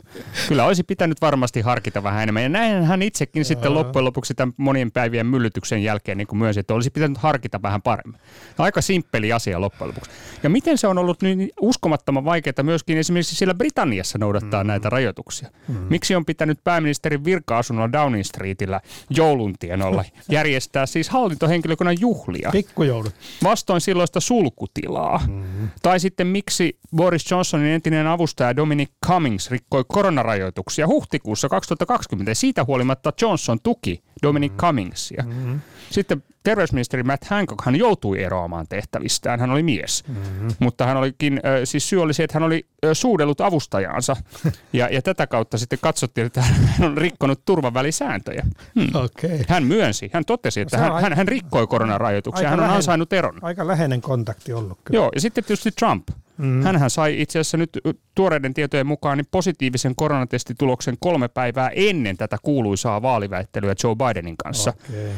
Kyllä 0.48 0.64
olisi 0.64 0.82
pitänyt 0.82 1.20
varmasti 1.20 1.60
harkita 1.60 2.02
vähän 2.02 2.22
enemmän. 2.22 2.42
Ja 2.42 2.48
näin 2.48 2.84
hän 2.84 3.02
itsekin 3.02 3.44
sitten 3.44 3.74
loppujen 3.74 4.04
lopuksi 4.04 4.34
tämän 4.34 4.54
monien 4.56 4.92
päivien 4.92 5.26
myllytyksen 5.26 5.82
jälkeen 5.82 6.18
niin 6.18 6.26
kuin 6.26 6.38
myönsi, 6.38 6.60
että 6.60 6.74
olisi 6.74 6.90
pitänyt 6.90 7.18
harkita 7.18 7.62
vähän 7.62 7.82
paremmin. 7.82 8.20
Aika 8.58 8.80
simppeli 8.80 9.32
asia 9.32 9.60
loppujen 9.60 9.88
lopuksi. 9.88 10.10
Ja 10.42 10.50
miten 10.50 10.78
se 10.78 10.86
on 10.86 10.98
ollut 10.98 11.22
niin 11.22 11.50
uskomattoman 11.60 12.24
vaikeaa 12.24 12.62
myöskin 12.62 12.98
esimerkiksi 12.98 13.36
siellä 13.36 13.54
Britanniassa 13.54 14.18
noudattaa 14.18 14.64
mm. 14.64 14.68
näitä 14.68 14.90
rajoituksia? 14.90 15.48
Mm. 15.68 15.76
Miksi 15.90 16.14
on 16.14 16.24
pitänyt 16.24 16.64
pääministerin 16.64 17.24
virka-asunnolla 17.24 17.92
Downing 17.92 18.24
Streetillä 18.24 18.80
jouluntienolla 19.10 20.04
järjestää 20.30 20.86
siis 20.86 21.08
hallintohenkilökunnan 21.08 21.96
juhlia? 22.00 22.50
Pikkujoulut. 22.52 23.14
Vastoin 23.44 23.80
silloista 23.80 24.20
sulkutilaa. 24.20 25.20
Mm. 25.28 25.68
Tai 25.82 26.00
sitten 26.00 26.26
miksi 26.26 26.78
Boris 26.96 27.30
Johnsonin 27.30 27.66
entinen 27.66 28.06
avustaja 28.06 28.56
Dominic 28.56 28.90
Cummings 29.06 29.50
rikkoi 29.50 29.84
koronarajoituksia 30.08 30.86
huhtikuussa 30.86 31.48
2020. 31.48 32.34
Siitä 32.34 32.64
huolimatta 32.64 33.12
Johnson 33.22 33.60
tuki 33.62 34.02
Dominic 34.22 34.52
mm-hmm. 34.52 34.60
Cummingsia. 34.60 35.24
Mm-hmm. 35.26 35.60
Sitten 35.90 36.22
terveysministeri 36.42 37.02
Matt 37.02 37.24
Hancock 37.24 37.64
hän 37.64 37.76
joutui 37.76 38.22
eroamaan 38.22 38.66
tehtävistään. 38.68 39.40
Hän 39.40 39.50
oli 39.50 39.62
mies, 39.62 40.04
mm-hmm. 40.08 40.48
mutta 40.58 40.86
hän 40.86 40.96
olikin, 40.96 41.40
siis 41.64 41.88
syy 41.88 42.02
oli 42.02 42.14
se, 42.14 42.24
että 42.24 42.34
hän 42.34 42.42
oli 42.42 42.66
suudellut 42.92 43.40
avustajaansa. 43.40 44.16
ja, 44.72 44.88
ja 44.88 45.02
tätä 45.02 45.26
kautta 45.26 45.58
sitten 45.58 45.78
katsottiin, 45.82 46.26
että 46.26 46.42
hän 46.42 46.88
on 46.90 46.98
rikkonut 46.98 47.44
turvavälisääntöjä. 47.44 48.42
Hmm. 48.74 48.88
Okay. 48.94 49.38
Hän 49.48 49.64
myönsi, 49.64 50.10
hän 50.12 50.24
totesi, 50.24 50.60
että 50.60 50.78
hän, 50.78 51.02
hän, 51.02 51.12
hän 51.12 51.28
rikkoi 51.28 51.66
koronarajoituksia. 51.66 52.48
Hän 52.48 52.58
on 52.58 52.60
läheinen, 52.60 52.76
ansainnut 52.76 53.12
eron. 53.12 53.38
Aika 53.42 53.66
läheinen 53.66 54.00
kontakti 54.00 54.52
ollut. 54.52 54.78
Kyllä. 54.84 54.98
Joo, 54.98 55.10
ja 55.14 55.20
sitten 55.20 55.44
tietysti 55.44 55.70
Trump. 55.70 56.08
Mm. 56.38 56.62
Hänhän 56.62 56.90
sai 56.90 57.20
itse 57.20 57.38
asiassa 57.38 57.56
nyt 57.56 57.78
tuoreiden 58.14 58.54
tietojen 58.54 58.86
mukaan 58.86 59.18
niin 59.18 59.26
positiivisen 59.30 59.94
koronatestituloksen 59.96 60.96
kolme 61.00 61.28
päivää 61.28 61.70
ennen 61.74 62.16
tätä 62.16 62.36
kuuluisaa 62.42 63.02
vaaliväittelyä 63.02 63.74
Joe 63.84 63.94
Bidenin 63.96 64.36
kanssa. 64.36 64.72
Okay. 64.90 65.10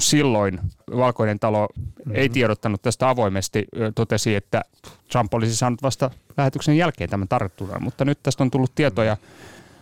Silloin 0.00 0.60
Valkoinen 0.96 1.38
talo 1.38 1.68
mm-hmm. 1.76 2.14
ei 2.14 2.28
tiedottanut 2.28 2.82
tästä 2.82 3.08
avoimesti, 3.08 3.66
totesi, 3.94 4.34
että 4.34 4.62
Trump 5.12 5.34
olisi 5.34 5.56
saanut 5.56 5.82
vasta 5.82 6.10
lähetyksen 6.36 6.76
jälkeen 6.76 7.10
tämän 7.10 7.28
tartunnan, 7.28 7.82
mutta 7.82 8.04
nyt 8.04 8.18
tästä 8.22 8.44
on 8.44 8.50
tullut 8.50 8.74
tietoja 8.74 9.16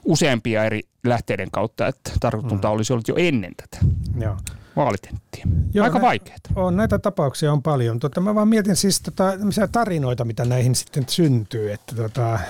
useampia 0.05 0.65
eri 0.65 0.81
lähteiden 1.05 1.51
kautta, 1.51 1.87
että 1.87 2.11
tartunta 2.21 2.69
mm. 2.69 2.75
olisi 2.75 2.93
ollut 2.93 3.09
jo 3.09 3.15
ennen 3.19 3.53
tätä. 3.57 3.79
Joo 4.21 4.37
vaalitenttiä. 4.77 5.45
Joo, 5.75 5.85
Aika 5.85 6.01
vaikeaa. 6.01 6.39
On, 6.57 6.77
näitä 6.77 6.99
tapauksia 6.99 7.53
on 7.53 7.63
paljon. 7.63 7.99
Tota, 7.99 8.21
mä 8.21 8.35
vaan 8.35 8.49
mietin 8.49 8.77
siis 8.77 9.01
tota, 9.01 9.33
tarinoita, 9.73 10.25
mitä 10.25 10.45
näihin 10.45 10.75
sitten 10.75 11.05
syntyy. 11.09 11.73
Että, 11.73 11.97
tota, 11.97 12.35
äh, 12.35 12.43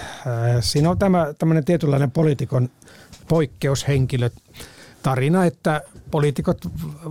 siinä 0.60 0.90
on 0.90 0.98
tämä 0.98 1.34
tämmöinen 1.38 1.64
tietynlainen 1.64 2.10
poliitikon 2.10 2.68
poikkeushenkilö 3.28 4.30
tarina, 5.02 5.44
että 5.44 5.82
poliitikot 6.10 6.58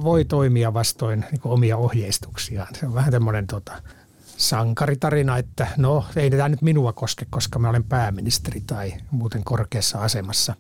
voi 0.04 0.26
toimia 0.26 0.74
vastoin 0.74 1.26
niin 1.32 1.42
omia 1.44 1.78
ohjeistuksiaan. 1.78 2.76
Se 2.76 2.86
on 2.86 2.94
vähän 2.94 3.12
tämmöinen 3.12 3.48
tota, 3.48 3.82
sankaritarina, 4.38 5.38
että 5.38 5.68
no 5.78 6.06
ei 6.16 6.30
tämä 6.30 6.50
nyt 6.50 6.62
minua 6.62 6.94
koske, 6.94 7.26
koska 7.30 7.60
mä 7.60 7.70
olen 7.70 7.84
pääministeri 7.84 8.62
tai 8.68 8.94
muuten 9.12 9.44
korkeassa 9.44 10.00
asemassa. 10.00 10.56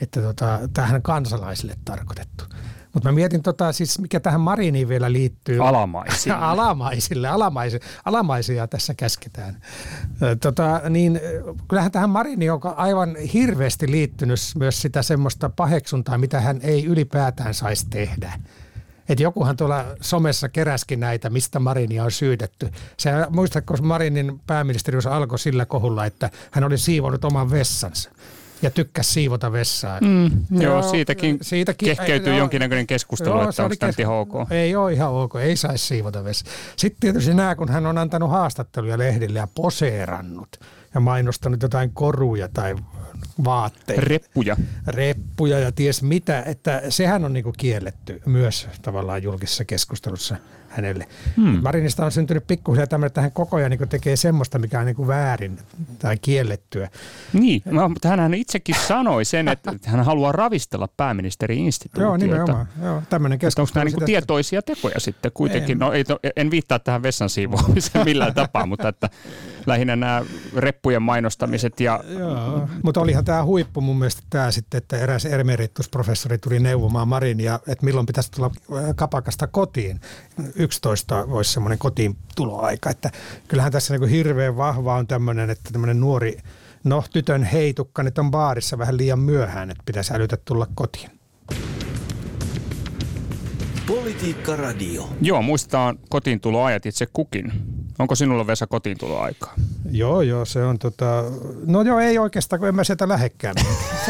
Että 0.00 0.22
tota, 0.22 0.58
tähän 0.74 1.02
kansalaisille 1.02 1.74
tarkoitettu. 1.84 2.44
Mutta 2.94 3.08
mä 3.08 3.12
mietin, 3.12 3.42
tota, 3.42 3.72
siis 3.72 3.98
mikä 3.98 4.20
tähän 4.20 4.40
Mariniin 4.40 4.88
vielä 4.88 5.12
liittyy. 5.12 5.66
Alamaisille. 5.66 6.36
alamaisille. 6.52 7.28
Alamaisille. 7.28 7.84
Alamaisia 8.04 8.66
tässä 8.66 8.94
käsketään. 8.94 9.62
Tota, 10.40 10.80
niin, 10.90 11.20
kyllähän 11.68 11.92
tähän 11.92 12.10
Mariniin 12.10 12.52
on 12.52 12.60
aivan 12.76 13.16
hirveästi 13.16 13.90
liittynyt 13.90 14.40
myös 14.58 14.82
sitä 14.82 15.02
semmoista 15.02 15.48
paheksuntaa, 15.48 16.18
mitä 16.18 16.40
hän 16.40 16.60
ei 16.62 16.84
ylipäätään 16.84 17.54
saisi 17.54 17.86
tehdä. 17.90 18.32
Että 19.08 19.22
jokuhan 19.22 19.56
tuolla 19.56 19.84
somessa 20.00 20.48
keräskin 20.48 21.00
näitä, 21.00 21.30
mistä 21.30 21.58
Marinia 21.58 22.04
on 22.04 22.10
syytetty. 22.10 22.70
Se 22.96 23.10
muistatko, 23.30 23.74
Marinin 23.82 24.40
pääministerius 24.46 25.06
alkoi 25.06 25.38
sillä 25.38 25.66
kohulla, 25.66 26.06
että 26.06 26.30
hän 26.50 26.64
oli 26.64 26.78
siivonut 26.78 27.24
oman 27.24 27.50
vessansa 27.50 28.10
ja 28.62 28.70
tykkäsi 28.70 29.12
siivota 29.12 29.52
vessaa. 29.52 29.98
Mm, 30.00 30.30
joo, 30.50 30.62
joo, 30.62 30.90
siitäkin, 30.90 31.38
siitäkin 31.42 31.86
kehkeytyy 31.86 32.32
ei, 32.32 32.38
jonkinnäköinen 32.38 32.86
keskustelu, 32.86 33.40
joo, 33.40 33.48
että 33.48 33.62
onko 33.62 33.76
tämä 33.78 33.92
kes- 33.92 34.06
ok. 34.08 34.32
Ei 34.50 34.76
ole 34.76 34.92
ihan 34.92 35.12
ok, 35.12 35.36
ei 35.36 35.56
saisi 35.56 35.86
siivota 35.86 36.24
vessaa. 36.24 36.52
Sitten 36.76 37.00
tietysti 37.00 37.34
nämä, 37.34 37.54
kun 37.54 37.68
hän 37.68 37.86
on 37.86 37.98
antanut 37.98 38.30
haastatteluja 38.30 38.98
lehdille 38.98 39.38
ja 39.38 39.48
poseerannut 39.54 40.60
ja 40.94 41.00
mainostanut 41.00 41.62
jotain 41.62 41.90
koruja 41.92 42.48
tai 42.48 42.74
vaatteita. 43.44 44.02
Reppuja. 44.04 44.56
Reppuja 44.86 45.58
ja 45.58 45.72
ties 45.72 46.02
mitä, 46.02 46.42
että 46.42 46.82
sehän 46.88 47.24
on 47.24 47.32
niinku 47.32 47.52
kielletty 47.58 48.20
myös 48.26 48.68
tavallaan 48.82 49.22
julkisessa 49.22 49.64
keskustelussa 49.64 50.36
hänelle. 50.68 51.08
Hmm. 51.36 51.60
Marinista 51.62 52.04
on 52.04 52.12
syntynyt 52.12 52.46
pikkuhiljaa 52.46 52.86
tämmöinen, 52.86 53.06
että 53.06 53.20
hän 53.20 53.32
koko 53.32 53.56
ajan 53.56 53.70
niin 53.70 53.88
tekee 53.88 54.16
semmoista, 54.16 54.58
mikä 54.58 54.80
on 54.80 54.86
niin 54.86 55.06
väärin 55.06 55.58
tai 55.98 56.16
kiellettyä. 56.22 56.88
Niin, 57.32 57.62
no, 57.64 57.88
mutta 57.88 58.08
hän 58.08 58.34
itsekin 58.34 58.74
sanoi 58.86 59.24
sen, 59.24 59.48
että 59.48 59.72
hän 59.84 60.04
haluaa 60.04 60.32
ravistella 60.32 60.88
pääministeri-instituutiota. 60.96 62.08
Joo, 62.08 62.16
nimenomaan. 62.16 62.68
Joo, 62.82 63.02
tämmöinen 63.10 63.38
keskustelu. 63.38 63.82
Onko 63.82 63.90
nämä 63.90 63.98
niin 63.98 64.06
tietoisia 64.06 64.62
tekoja 64.62 65.00
sitten 65.00 65.32
kuitenkin? 65.34 65.72
En. 65.72 65.78
No, 65.78 65.92
ei, 65.92 66.04
en 66.36 66.50
viittaa 66.50 66.78
tähän 66.78 67.02
vessan 67.02 67.30
siivoamiseen 67.30 68.04
millään 68.10 68.34
tapaa, 68.34 68.66
mutta 68.66 68.88
että 68.88 69.10
lähinnä 69.66 69.96
nämä 69.96 70.22
reppujen 70.56 71.02
mainostamiset. 71.02 71.80
Ja... 71.80 72.04
Joo, 72.18 72.68
mutta 72.82 73.00
olihan 73.00 73.24
tämä 73.24 73.44
huippu 73.44 73.80
mun 73.80 73.98
mielestä 73.98 74.22
tämä 74.30 74.50
sitten, 74.50 74.78
että 74.78 74.98
eräs 74.98 75.26
emeritusprofessori 75.26 76.38
tuli 76.38 76.58
neuvomaan 76.58 77.08
Marinia, 77.08 77.60
että 77.66 77.84
milloin 77.84 78.06
pitäisi 78.06 78.30
tulla 78.30 78.50
kapakasta 78.96 79.46
kotiin 79.46 80.00
11 80.58 81.24
olisi 81.28 81.52
semmoinen 81.52 81.78
kotiin 81.78 82.16
tuloaika. 82.36 82.90
Että 82.90 83.10
kyllähän 83.48 83.72
tässä 83.72 83.94
niin 83.94 84.00
kuin 84.00 84.10
hirveän 84.10 84.56
vahva 84.56 84.94
on 84.94 85.06
tämmöinen, 85.06 85.50
että 85.50 85.70
tämmöinen 85.72 86.00
nuori, 86.00 86.38
no 86.84 87.04
tytön 87.12 87.42
heitukka 87.42 88.02
nyt 88.02 88.18
on 88.18 88.30
baarissa 88.30 88.78
vähän 88.78 88.96
liian 88.96 89.18
myöhään, 89.18 89.70
että 89.70 89.82
pitäisi 89.86 90.14
älytä 90.14 90.36
tulla 90.44 90.66
kotiin. 90.74 91.10
Politiikka 93.86 94.56
Radio. 94.56 95.08
Joo, 95.20 95.42
muistetaan 95.42 95.98
kotiintuloajat 96.08 96.86
itse 96.86 97.06
kukin. 97.12 97.52
Onko 97.98 98.14
sinulla 98.14 98.46
Vesa 98.46 98.66
kotiintuloaikaa? 98.66 99.54
Joo, 99.90 100.20
joo, 100.22 100.44
se 100.44 100.64
on 100.64 100.78
tota... 100.78 101.24
No 101.66 101.82
joo, 101.82 101.98
ei 101.98 102.18
oikeastaan, 102.18 102.60
kun 102.60 102.68
en 102.68 102.74
mä 102.74 102.84
sieltä 102.84 103.08
lähekkään. 103.08 103.54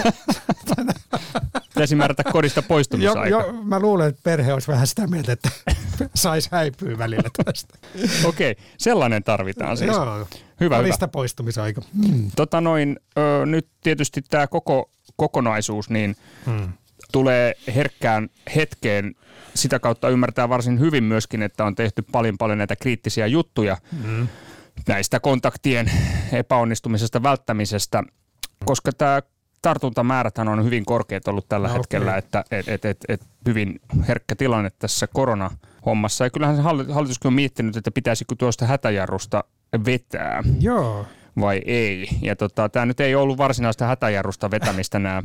Pitäisi 1.74 1.94
määrätä 1.94 2.24
kodista 2.24 2.62
poistumisaika. 2.62 3.28
Jo, 3.28 3.46
jo, 3.46 3.52
mä 3.52 3.80
luulen, 3.80 4.08
että 4.08 4.20
perhe 4.24 4.52
olisi 4.52 4.68
vähän 4.68 4.86
sitä 4.86 5.06
mieltä, 5.06 5.32
että 5.32 5.50
saisi 6.14 6.48
häipyä 6.52 6.98
välillä 6.98 7.30
tästä. 7.44 7.78
Okei, 8.24 8.50
okay, 8.50 8.64
sellainen 8.78 9.24
tarvitaan 9.24 9.76
siis. 9.76 9.90
Joo, 9.90 10.26
hyvä, 10.60 10.76
kodista 10.76 11.06
hyvä. 11.06 11.12
poistumisaika. 11.12 11.82
Hmm. 12.06 12.30
Tota 12.36 12.60
noin, 12.60 13.00
ö, 13.18 13.46
nyt 13.46 13.68
tietysti 13.82 14.22
tämä 14.22 14.46
koko 14.46 14.90
kokonaisuus, 15.16 15.90
niin 15.90 16.16
hmm. 16.46 16.72
tulee 17.12 17.54
herkkään 17.74 18.28
hetkeen 18.56 19.14
sitä 19.54 19.78
kautta 19.78 20.08
ymmärtää 20.08 20.48
varsin 20.48 20.80
hyvin 20.80 21.04
myöskin, 21.04 21.42
että 21.42 21.64
on 21.64 21.74
tehty 21.74 22.02
paljon 22.12 22.38
paljon 22.38 22.58
näitä 22.58 22.76
kriittisiä 22.76 23.26
juttuja 23.26 23.76
mm. 24.04 24.28
näistä 24.88 25.20
kontaktien 25.20 25.90
epäonnistumisesta 26.32 27.22
välttämisestä, 27.22 28.02
koska 28.64 28.92
tämä 28.92 29.22
tartuntamäärät 29.62 30.38
on 30.38 30.64
hyvin 30.64 30.84
korkeat 30.84 31.28
ollut 31.28 31.48
tällä 31.48 31.68
no, 31.68 31.74
hetkellä, 31.74 32.10
okay. 32.10 32.18
että 32.18 32.44
et, 32.50 32.68
et, 32.68 32.84
et, 32.84 32.98
et 33.08 33.20
hyvin 33.46 33.80
herkkä 34.08 34.36
tilanne 34.36 34.70
tässä 34.78 35.06
koronahommassa. 35.06 36.24
Ja 36.24 36.30
kyllähän 36.30 36.62
hallituskin 36.92 37.28
on 37.28 37.32
miettinyt, 37.32 37.76
että 37.76 37.90
pitäisikö 37.90 38.34
tuosta 38.38 38.66
hätäjarrusta 38.66 39.44
vetää. 39.84 40.42
Joo 40.60 41.06
vai 41.40 41.62
ei. 41.64 42.08
Ja 42.22 42.36
tota, 42.36 42.68
tämä 42.68 42.86
nyt 42.86 43.00
ei 43.00 43.14
ollut 43.14 43.38
varsinaista 43.38 43.86
hätäjarrusta 43.86 44.50
vetämistä 44.50 44.98
nämä 44.98 45.22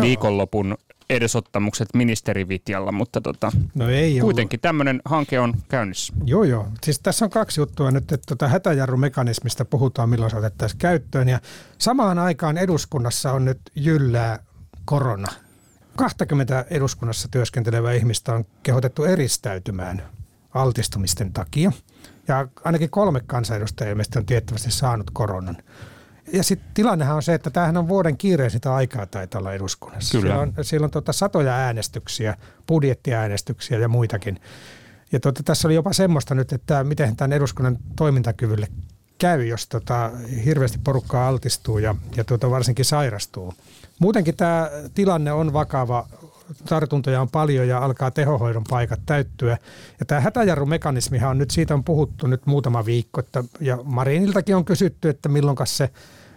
viikonlopun 0.00 0.78
edesottamukset 1.10 1.88
ministerivitjalla, 1.94 2.92
mutta 2.92 3.20
tota, 3.20 3.52
no 3.74 3.88
ei 3.88 4.20
kuitenkin 4.20 4.60
tämmöinen 4.60 5.02
hanke 5.04 5.40
on 5.40 5.54
käynnissä. 5.68 6.12
Joo, 6.24 6.44
joo. 6.44 6.68
Siis 6.82 7.00
tässä 7.00 7.24
on 7.24 7.30
kaksi 7.30 7.60
juttua 7.60 7.90
nyt, 7.90 8.12
että 8.12 8.26
tota 8.26 8.48
hätäjarrumekanismista 8.48 9.64
puhutaan, 9.64 10.08
milloin 10.08 10.30
se 10.30 10.36
otettaisiin 10.36 10.78
käyttöön. 10.78 11.28
Ja 11.28 11.40
samaan 11.78 12.18
aikaan 12.18 12.58
eduskunnassa 12.58 13.32
on 13.32 13.44
nyt 13.44 13.60
jyllää 13.74 14.38
korona. 14.84 15.28
20 15.96 16.64
eduskunnassa 16.70 17.28
työskentelevää 17.30 17.92
ihmistä 17.92 18.34
on 18.34 18.44
kehotettu 18.62 19.04
eristäytymään 19.04 20.02
altistumisten 20.54 21.32
takia. 21.32 21.72
Ja 22.28 22.48
ainakin 22.64 22.90
kolme 22.90 23.20
kansanedustajaa 23.26 23.90
ilmeisesti 23.90 24.18
on 24.18 24.26
tiettävästi 24.26 24.70
saanut 24.70 25.10
koronan. 25.12 25.56
Ja 26.32 26.42
sitten 26.42 26.70
tilannehan 26.74 27.16
on 27.16 27.22
se, 27.22 27.34
että 27.34 27.50
tämähän 27.50 27.76
on 27.76 27.88
vuoden 27.88 28.16
kiireisintä 28.16 28.74
aikaa 28.74 29.06
taitaa 29.06 29.38
olla 29.38 29.52
eduskunnassa. 29.52 30.18
Kyllä. 30.18 30.34
Siellä 30.34 30.42
on, 30.42 30.64
siellä 30.64 30.84
on 30.84 30.90
tota 30.90 31.12
satoja 31.12 31.54
äänestyksiä, 31.54 32.36
budjettiäänestyksiä 32.66 33.78
ja 33.78 33.88
muitakin. 33.88 34.40
Ja 35.12 35.20
tota, 35.20 35.42
tässä 35.42 35.68
oli 35.68 35.74
jopa 35.74 35.92
semmoista 35.92 36.34
nyt, 36.34 36.52
että 36.52 36.84
miten 36.84 37.16
tämän 37.16 37.32
eduskunnan 37.32 37.78
toimintakyvylle 37.96 38.68
käy, 39.18 39.44
jos 39.44 39.66
tota, 39.66 40.10
hirveästi 40.44 40.78
porukkaa 40.84 41.28
altistuu 41.28 41.78
ja, 41.78 41.94
ja 42.16 42.24
tota, 42.24 42.50
varsinkin 42.50 42.84
sairastuu. 42.84 43.54
Muutenkin 43.98 44.36
tämä 44.36 44.70
tilanne 44.94 45.32
on 45.32 45.52
vakava. 45.52 46.06
Tartuntoja 46.68 47.20
on 47.20 47.28
paljon 47.28 47.68
ja 47.68 47.78
alkaa 47.78 48.10
tehohoidon 48.10 48.64
paikat 48.70 49.00
täyttyä. 49.06 49.58
Ja 50.00 50.06
tämä 50.06 50.20
hätäjarrumekanismihan 50.20 51.30
on 51.30 51.38
nyt, 51.38 51.50
siitä 51.50 51.74
on 51.74 51.84
puhuttu 51.84 52.26
nyt 52.26 52.46
muutama 52.46 52.84
viikko. 52.84 53.20
Että, 53.20 53.44
ja 53.60 53.78
Mariniltakin 53.84 54.56
on 54.56 54.64
kysytty, 54.64 55.08
että 55.08 55.28
milloin 55.28 55.56
se, 55.64 55.90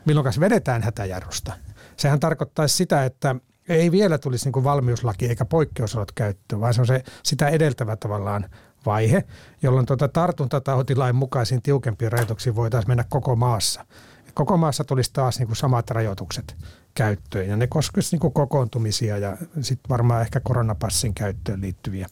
milloin 0.06 0.34
vedetään 0.40 0.82
hätäjarrusta. 0.82 1.54
Sehän 1.98 2.20
tarkoittaisi 2.20 2.76
sitä, 2.76 3.06
että 3.06 3.36
ei 3.70 3.92
vielä 3.92 4.18
tulisi 4.18 4.50
niin 4.50 4.64
valmiuslaki 4.64 5.28
eikä 5.28 5.46
poikkeusolot 5.46 6.12
käyttöön, 6.12 6.62
vaan 6.62 6.74
se 6.74 6.82
on 6.82 6.88
se 6.88 7.04
sitä 7.24 7.48
edeltävä 7.50 7.96
tavallaan 7.96 8.46
vaihe, 8.86 9.24
jolloin 9.62 9.86
tuota 9.86 10.08
tartuntatautilain 10.08 11.16
mukaisiin 11.16 11.62
tiukempiin 11.62 12.12
rajoituksiin 12.12 12.56
voitaisiin 12.56 12.90
mennä 12.90 13.06
koko 13.10 13.36
maassa. 13.36 13.86
Koko 14.34 14.58
maassa 14.58 14.84
tulisi 14.84 15.14
taas 15.14 15.40
niin 15.40 15.56
samat 15.56 15.90
rajoitukset 15.90 16.56
käyttöön 16.94 17.48
ja 17.48 17.58
ne 17.58 17.68
koskisivat 17.68 18.24
niin 18.24 18.34
kokoontumisia 18.34 19.18
ja 19.18 19.38
sitten 19.62 19.90
varmaan 19.90 20.22
ehkä 20.22 20.40
koronapassin 20.40 21.14
käyttöön 21.14 21.62
liittyviä 21.62 22.08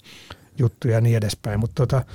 juttuja 0.57 0.93
ja 0.93 1.01
niin 1.01 1.17
edespäin. 1.17 1.59
Mutta 1.59 1.75
tota, 1.75 2.05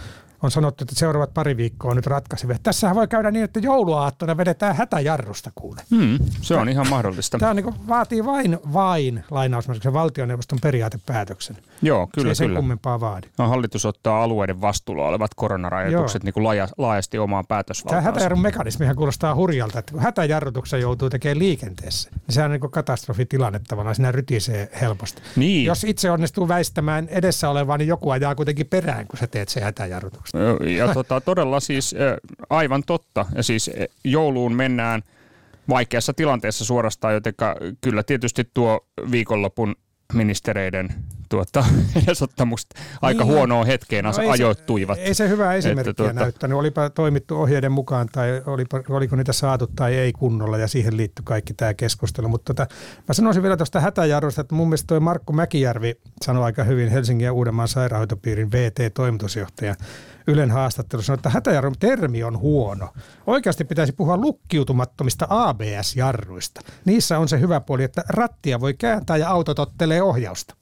on 0.45 0.51
sanottu, 0.51 0.85
että 0.85 0.95
seuraavat 0.95 1.35
pari 1.35 1.57
viikkoa 1.57 1.91
on 1.91 1.97
nyt 1.97 2.07
ratkaisevia. 2.07 2.57
Tässähän 2.63 2.97
voi 2.97 3.09
käydä 3.09 3.31
niin, 3.31 3.45
että 3.45 3.61
jouluaattona 3.61 4.37
vedetään 4.37 4.77
hätäjarrusta 4.77 5.51
kuule. 5.55 5.81
Hmm, 5.91 6.19
se 6.41 6.55
on 6.55 6.69
ihan 6.69 6.89
mahdollista. 6.91 7.39
Tämä 7.39 7.51
on 7.51 7.57
niin 7.57 7.65
kuin, 7.65 7.77
vaatii 7.89 8.25
vain, 8.25 8.59
vain 8.73 9.25
lainausmerkiksi 9.31 9.93
valtioneuvoston 9.93 10.59
periaatepäätöksen. 10.63 11.57
Joo, 11.83 12.09
kyllä, 12.15 12.35
se 12.35 12.45
ei 12.45 12.49
kyllä. 12.49 12.59
kummempaa 12.59 13.01
vaadi. 13.01 13.27
No, 13.39 13.49
hallitus 13.49 13.85
ottaa 13.85 14.23
alueiden 14.23 14.61
vastuulla 14.61 15.07
olevat 15.07 15.31
koronarajoitukset 15.35 16.25
niin 16.25 16.33
kuin 16.35 16.45
laaja, 16.45 16.69
laajasti 16.79 17.19
omaan 17.19 17.45
Tämä 17.45 17.49
päätösvaltaansa. 17.57 18.11
hätäjarrun 18.11 18.43
mekanismihan 18.43 18.97
kuulostaa 18.97 19.35
hurjalta, 19.35 19.79
että 19.79 19.93
kun 19.93 20.03
hätäjarrutuksen 20.03 20.81
joutuu 20.81 21.11
tekemään 21.11 21.39
liikenteessä, 21.39 22.11
niin 22.13 22.35
sehän 22.35 22.51
on 22.53 22.59
niin 22.61 22.71
katastrofitilanne 22.71 23.61
tavallaan, 23.69 23.95
siinä 23.95 24.13
rytisee 24.13 24.69
helposti. 24.81 25.23
Niin. 25.37 25.65
Jos 25.65 25.85
itse 25.85 26.11
onnistuu 26.11 26.49
väistämään 26.49 27.09
edessä 27.09 27.51
olevaa, 27.51 27.79
niin 27.79 27.89
joku 27.89 28.11
ajaa 28.11 28.35
kuitenkin 28.35 28.67
perään, 28.67 29.07
kun 29.07 29.19
sä 29.19 29.27
teet 29.27 29.49
sen 29.49 29.63
hätäjarrutuksen. 29.63 30.34
Ja 30.77 30.95
tota, 30.95 31.21
todella 31.21 31.61
siis 31.61 31.95
aivan 32.51 32.83
totta. 32.87 33.27
Ja 33.35 33.43
siis 33.43 33.71
jouluun 34.05 34.55
mennään 34.55 35.03
vaikeassa 35.69 36.15
tilanteessa 36.15 36.65
suorastaan, 36.65 37.15
joten 37.15 37.35
kyllä 37.81 38.03
tietysti 38.03 38.51
tuo 38.55 38.87
viikonlopun 39.11 39.75
ministereiden 40.13 40.89
tuota, 41.29 41.65
edesottamusta 42.05 42.81
aika 43.03 43.25
Niin. 43.25 43.33
huonoon 43.35 43.67
hetkeen 43.67 44.05
No 44.05 44.11
no, 44.11 44.19
ei 44.19 44.27
se- 44.27 44.33
ajoittuivat. 44.33 44.99
Ei 44.99 45.15
se 45.15 45.29
hyvää 45.29 45.55
esimerkkiä 45.55 45.95
tuota- 45.95 46.13
näyttänyt. 46.13 46.59
Olipa 46.59 46.91
toimittu 46.91 47.37
ohjeiden 47.41 47.73
mukaan 47.73 48.09
tai 48.13 48.43
olipa, 48.47 48.81
oliko 48.89 49.17
niitä 49.17 49.33
saatu 49.33 49.67
tai 49.67 49.95
ei 49.95 50.13
kunnolla 50.13 50.59
ja 50.59 50.69
siihen 50.69 50.97
liittyy 50.97 51.23
kaikki 51.25 51.55
tämä 51.55 51.75
keskustelu. 51.75 52.29
Mutta 52.29 52.55
tota, 52.55 52.75
mä 53.09 53.15
sanoisin 53.15 53.43
vielä 53.43 53.57
tuosta 53.57 53.81
hätäjarrusta, 53.81 54.41
että 54.41 54.55
mun 54.55 54.69
mielestä 54.69 54.87
toi 54.87 55.01
Markku 55.01 55.33
Mäkijärvi 55.33 55.95
sanoi 56.25 56.45
aika 56.45 56.65
hyvin 56.65 56.89
Helsingin 56.89 57.25
ja 57.25 57.33
Uudenmaan 57.33 57.69
sairaanhoitopiirin 57.69 58.53
VT-toimitusjohtaja 58.53 59.75
Ylen 60.27 60.51
haastattelussa, 60.51 61.15
että 61.15 61.31
hätäjarrun 61.31 61.75
termi 61.79 62.25
on 62.25 62.39
huono. 62.39 62.89
Oikeasti 63.27 63.65
pitäisi 63.65 63.93
puhua 63.93 64.17
lukkiutumattomista 64.17 65.27
ABS-jarruista. 65.31 66.61
Niissä 66.85 67.19
on 67.19 67.29
se 67.29 67.41
hyvä 67.41 67.61
puoli, 67.61 67.85
että 67.85 68.05
rattia 68.09 68.61
voi 68.61 68.75
kääntää 68.75 69.17
ja 69.17 69.31
auto 69.31 69.55
tottelee 69.55 70.03
ohjausta. 70.03 70.55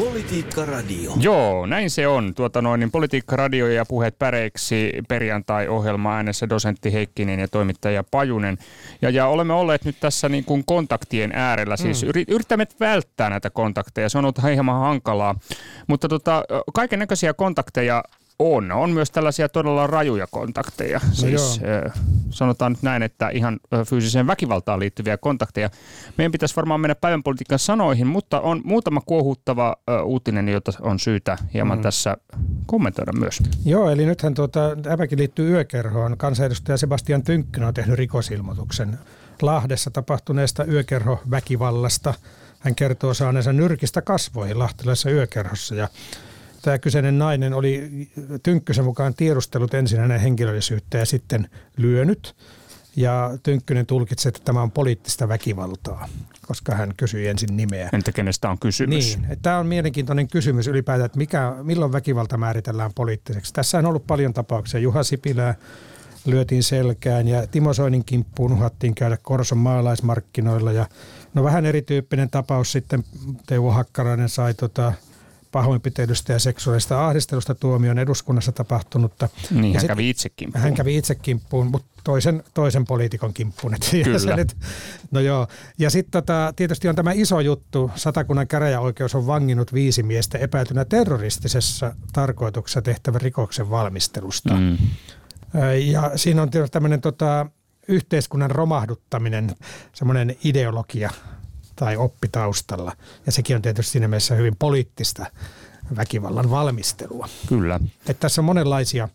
Politiikka 0.00 0.64
Radio. 0.64 1.12
Joo, 1.20 1.66
näin 1.66 1.90
se 1.90 2.08
on. 2.08 2.34
Tuota 2.34 2.62
noin, 2.62 2.80
niin 2.80 2.90
Politiikka 2.90 3.36
Radio 3.36 3.66
ja 3.66 3.84
puheet 3.86 4.18
päreiksi 4.18 4.92
perjantai-ohjelma 5.08 6.16
äänessä 6.16 6.48
dosentti 6.48 6.92
Heikkinen 6.92 7.40
ja 7.40 7.48
toimittaja 7.48 8.04
Pajunen. 8.10 8.58
Ja, 9.02 9.10
ja 9.10 9.26
olemme 9.26 9.52
olleet 9.52 9.84
nyt 9.84 9.96
tässä 10.00 10.28
niin 10.28 10.44
kuin 10.44 10.64
kontaktien 10.66 11.32
äärellä, 11.34 11.76
siis 11.76 12.04
mm. 12.04 12.10
yritämme 12.28 12.66
välttää 12.80 13.30
näitä 13.30 13.50
kontakteja. 13.50 14.08
Se 14.08 14.18
on 14.18 14.24
ollut 14.24 14.42
hieman 14.42 14.80
hankalaa, 14.80 15.34
mutta 15.86 16.08
tota, 16.08 16.44
kaiken 16.74 16.98
näköisiä 16.98 17.34
kontakteja 17.34 18.04
on. 18.40 18.72
On 18.72 18.90
myös 18.90 19.10
tällaisia 19.10 19.48
todella 19.48 19.86
rajuja 19.86 20.26
kontakteja. 20.30 21.00
Siis 21.12 21.60
äh, 21.86 21.92
sanotaan 22.30 22.72
nyt 22.72 22.82
näin, 22.82 23.02
että 23.02 23.28
ihan 23.28 23.60
fyysiseen 23.86 24.26
väkivaltaan 24.26 24.80
liittyviä 24.80 25.16
kontakteja. 25.16 25.70
Meidän 26.18 26.32
pitäisi 26.32 26.56
varmaan 26.56 26.80
mennä 26.80 26.94
päivänpolitiikan 26.94 27.58
sanoihin, 27.58 28.06
mutta 28.06 28.40
on 28.40 28.60
muutama 28.64 29.00
kuohuttava 29.00 29.76
uutinen, 30.04 30.48
jota 30.48 30.72
on 30.80 30.98
syytä 30.98 31.38
hieman 31.54 31.78
mm. 31.78 31.82
tässä 31.82 32.16
kommentoida 32.66 33.12
myös. 33.12 33.42
Joo, 33.64 33.90
eli 33.90 34.06
nythän 34.06 34.34
tuota, 34.34 34.76
tämäkin 34.82 35.18
liittyy 35.18 35.50
yökerhoon. 35.50 36.18
Kansanedustaja 36.18 36.76
Sebastian 36.76 37.22
Tynkkynen 37.22 37.68
on 37.68 37.74
tehnyt 37.74 37.98
rikosilmoituksen 37.98 38.98
Lahdessa 39.42 39.90
tapahtuneesta 39.90 40.64
yökerhoväkivallasta. 40.64 42.14
Hän 42.58 42.74
kertoo 42.74 43.14
saaneensa 43.14 43.52
nyrkistä 43.52 44.02
kasvoihin 44.02 44.58
lahtelaisessa 44.58 45.10
yökerhossa 45.10 45.74
ja 45.74 45.88
Tämä 46.62 46.78
kyseinen 46.78 47.18
nainen 47.18 47.54
oli 47.54 47.90
Tynkkysen 48.42 48.84
mukaan 48.84 49.14
tiedustellut 49.14 49.74
ensin 49.74 50.00
hänen 50.00 50.20
henkilöllisyyttä 50.20 50.98
ja 50.98 51.06
sitten 51.06 51.50
lyönyt. 51.76 52.36
Ja 52.96 53.38
Tynkkynen 53.42 53.86
tulkitsi, 53.86 54.28
että 54.28 54.40
tämä 54.44 54.62
on 54.62 54.70
poliittista 54.70 55.28
väkivaltaa, 55.28 56.08
koska 56.46 56.74
hän 56.74 56.94
kysyi 56.96 57.28
ensin 57.28 57.56
nimeä. 57.56 57.88
Entä 57.92 58.12
kenestä 58.12 58.50
on 58.50 58.58
kysymys? 58.58 59.16
Niin, 59.16 59.24
että 59.24 59.42
tämä 59.42 59.58
on 59.58 59.66
mielenkiintoinen 59.66 60.28
kysymys 60.28 60.66
ylipäätään, 60.66 61.06
että 61.06 61.18
mikä, 61.18 61.54
milloin 61.62 61.92
väkivalta 61.92 62.36
määritellään 62.36 62.90
poliittiseksi. 62.94 63.52
Tässä 63.52 63.78
on 63.78 63.86
ollut 63.86 64.06
paljon 64.06 64.34
tapauksia. 64.34 64.80
Juha 64.80 65.02
Sipilää 65.02 65.54
lyötiin 66.26 66.62
selkään 66.62 67.28
ja 67.28 67.46
Timo 67.46 67.74
Soinin 67.74 68.04
kimppuun 68.04 68.52
uhattiin 68.52 68.94
käydä 68.94 69.18
Korson 69.22 69.58
maalaismarkkinoilla. 69.58 70.72
Ja, 70.72 70.86
no 71.34 71.44
vähän 71.44 71.66
erityyppinen 71.66 72.30
tapaus 72.30 72.72
sitten 72.72 73.04
Teuvo 73.46 73.70
Hakkarainen 73.70 74.28
sai 74.28 74.54
tota, 74.54 74.92
pahoinpitelystä 75.52 76.32
ja 76.32 76.38
seksuaalista 76.38 77.06
ahdistelusta 77.06 77.54
tuomion 77.54 77.98
eduskunnassa 77.98 78.52
tapahtunutta. 78.52 79.28
Niin, 79.50 79.64
ja 79.64 79.70
hän 79.72 79.80
sit- 79.80 79.88
kävi 79.88 80.10
itse 80.10 80.28
kimppuun. 80.28 80.62
hän 80.62 80.74
kävi 80.74 80.96
itse 80.96 81.14
kimppuun, 81.14 81.66
mutta 81.66 81.88
toisen, 82.04 82.42
toisen 82.54 82.84
poliitikon 82.84 83.34
kimppuun. 83.34 83.74
Kyllä. 84.04 84.18
se 84.18 84.36
nyt, 84.36 84.56
no 85.10 85.20
joo. 85.20 85.46
Ja 85.78 85.90
sitten 85.90 86.10
tota, 86.10 86.52
tietysti 86.56 86.88
on 86.88 86.94
tämä 86.94 87.12
iso 87.12 87.40
juttu. 87.40 87.90
Satakunnan 87.94 88.48
käräjäoikeus 88.48 89.14
on 89.14 89.26
vanginnut 89.26 89.74
viisi 89.74 90.02
miestä 90.02 90.38
epäiltynä 90.38 90.84
terroristisessa 90.84 91.94
tarkoituksessa 92.12 92.82
tehtävän 92.82 93.20
rikoksen 93.20 93.70
valmistelusta. 93.70 94.54
Mm. 94.54 94.78
Ja 95.84 96.12
siinä 96.16 96.42
on 96.42 96.50
tietysti 96.50 96.72
tämmöinen 96.72 97.00
tota, 97.00 97.46
yhteiskunnan 97.88 98.50
romahduttaminen, 98.50 99.56
semmoinen 99.92 100.36
ideologia 100.44 101.10
tai 101.80 101.96
oppi 101.96 102.28
taustalla. 102.32 102.92
Ja 103.26 103.32
sekin 103.32 103.56
on 103.56 103.62
tietysti 103.62 103.92
siinä 103.92 104.08
mielessä 104.08 104.34
hyvin 104.34 104.56
poliittista 104.58 105.26
väkivallan 105.96 106.50
valmistelua. 106.50 107.28
Kyllä. 107.48 107.80
Että 108.06 108.20
tässä 108.20 108.40
on 108.40 108.44
monenlaisia 108.44 109.08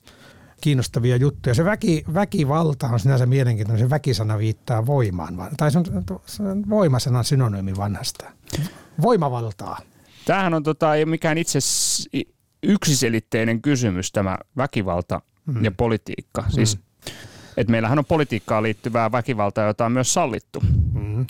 kiinnostavia 0.61 1.15
juttuja. 1.15 1.55
Se 1.55 1.65
väki, 1.65 2.05
väkivalta 2.13 2.87
on 2.87 2.99
sinänsä 2.99 3.25
mielenkiintoinen. 3.25 3.85
Se 3.85 3.89
väkisana 3.89 4.37
viittaa 4.37 4.85
voimaan. 4.85 5.37
Tai 5.57 5.71
se 5.71 5.77
on, 5.77 5.85
se 6.25 6.43
on 6.43 6.69
voimasanan 6.69 7.23
synonyymi 7.23 7.77
vanhasta. 7.77 8.25
Voimavaltaa. 9.01 9.79
Tämähän 10.25 10.53
on 10.53 10.63
tota, 10.63 10.95
ei 10.95 11.03
ole 11.03 11.09
mikään 11.09 11.37
itse 11.37 11.59
yksiselitteinen 12.63 13.61
kysymys 13.61 14.11
tämä 14.11 14.37
väkivalta 14.57 15.21
mm. 15.45 15.63
ja 15.63 15.71
politiikka. 15.71 16.43
Siis, 16.49 16.79
että 17.57 17.71
meillähän 17.71 17.99
on 17.99 18.05
politiikkaan 18.05 18.63
liittyvää 18.63 19.11
väkivaltaa, 19.11 19.67
jota 19.67 19.85
on 19.85 19.91
myös 19.91 20.13
sallittu. 20.13 20.63
Mm, 20.93 21.25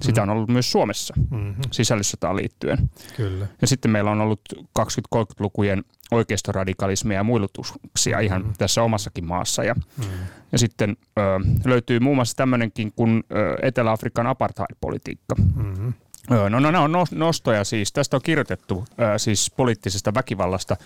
Sitä 0.00 0.22
on 0.22 0.30
ollut 0.30 0.48
myös 0.48 0.72
Suomessa 0.72 1.14
mm, 1.30 1.54
sisällissotaan 1.72 2.36
liittyen. 2.36 2.90
kyllä. 3.16 3.46
Ja 3.60 3.66
sitten 3.66 3.90
meillä 3.90 4.10
on 4.10 4.20
ollut 4.20 4.40
20-30-lukujen 4.78 5.84
oikeistoradikalismia 6.10 7.16
ja 7.16 7.24
muilutuksia 7.24 8.20
ihan 8.20 8.42
Mm. 8.42 8.52
tässä 8.58 8.82
omassakin 8.82 9.26
maassa. 9.26 9.64
Ja, 9.64 9.74
Mm. 9.74 10.04
ja 10.52 10.58
sitten 10.58 10.96
ö, 11.18 11.22
löytyy 11.64 12.00
muun 12.00 12.16
muassa 12.16 12.36
tämmöinenkin 12.36 12.92
kuin 12.96 13.24
ö, 13.32 13.56
Etelä-Afrikan 13.62 14.26
apartheid-politiikka. 14.26 15.34
Mm, 15.56 15.92
No, 16.30 16.48
no 16.48 16.60
nämä 16.60 16.80
on 16.80 16.92
nostoja 17.10 17.64
siis. 17.64 17.92
Tästä 17.92 18.16
on 18.16 18.22
kirjoitettu 18.22 18.84
äh, 19.00 19.12
siis 19.16 19.52
poliittisesta 19.56 20.14
väkivallasta 20.14 20.76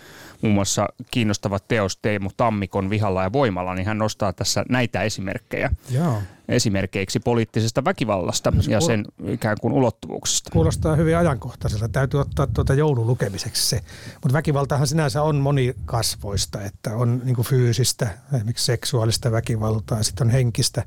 muun 0.42 0.54
muassa 0.54 0.88
kiinnostava 1.10 1.58
teos 1.58 1.96
Teemu 1.96 2.30
Tammikon 2.36 2.90
Vihalla 2.90 3.22
ja 3.22 3.32
Voimalla, 3.32 3.74
niin 3.74 3.86
hän 3.86 3.98
nostaa 3.98 4.32
tässä 4.32 4.64
näitä 4.68 5.02
esimerkkejä. 5.02 5.70
Joo. 5.90 6.22
Esimerkkeiksi 6.48 7.20
poliittisesta 7.20 7.84
väkivallasta 7.84 8.50
no, 8.50 8.62
ja 8.68 8.80
sen 8.80 9.04
ikään 9.26 9.56
kuin 9.60 9.72
ulottuvuuksista. 9.72 10.50
Kuulostaa 10.52 10.96
hyvin 10.96 11.16
ajankohtaiselta. 11.16 11.88
Täytyy 11.88 12.20
ottaa 12.20 12.46
tuota 12.46 12.74
joululukemiseksi 12.74 13.68
se. 13.68 13.80
Mutta 14.12 14.32
väkivaltahan 14.32 14.86
sinänsä 14.86 15.22
on 15.22 15.36
monikasvoista, 15.36 16.62
että 16.62 16.96
on 16.96 17.22
niin 17.24 17.42
fyysistä, 17.42 18.08
esimerkiksi 18.34 18.64
seksuaalista 18.64 19.32
väkivaltaa, 19.32 20.02
sitten 20.02 20.26
on 20.26 20.30
henkistä, 20.30 20.82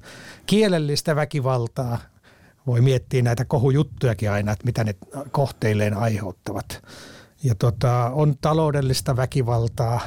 kielellistä 0.46 1.16
väkivaltaa, 1.16 1.98
voi 2.68 2.82
miettiä 2.82 3.22
näitä 3.22 3.46
kohujuttujakin 3.46 4.32
aina, 4.32 4.52
että 4.52 4.66
mitä 4.66 4.84
ne 4.84 4.96
kohteilleen 5.32 5.94
aiheuttavat. 5.94 6.84
Ja 7.44 7.56
tota, 7.56 8.12
on 8.14 8.36
taloudellista 8.42 9.16
väkivaltaa, 9.16 10.02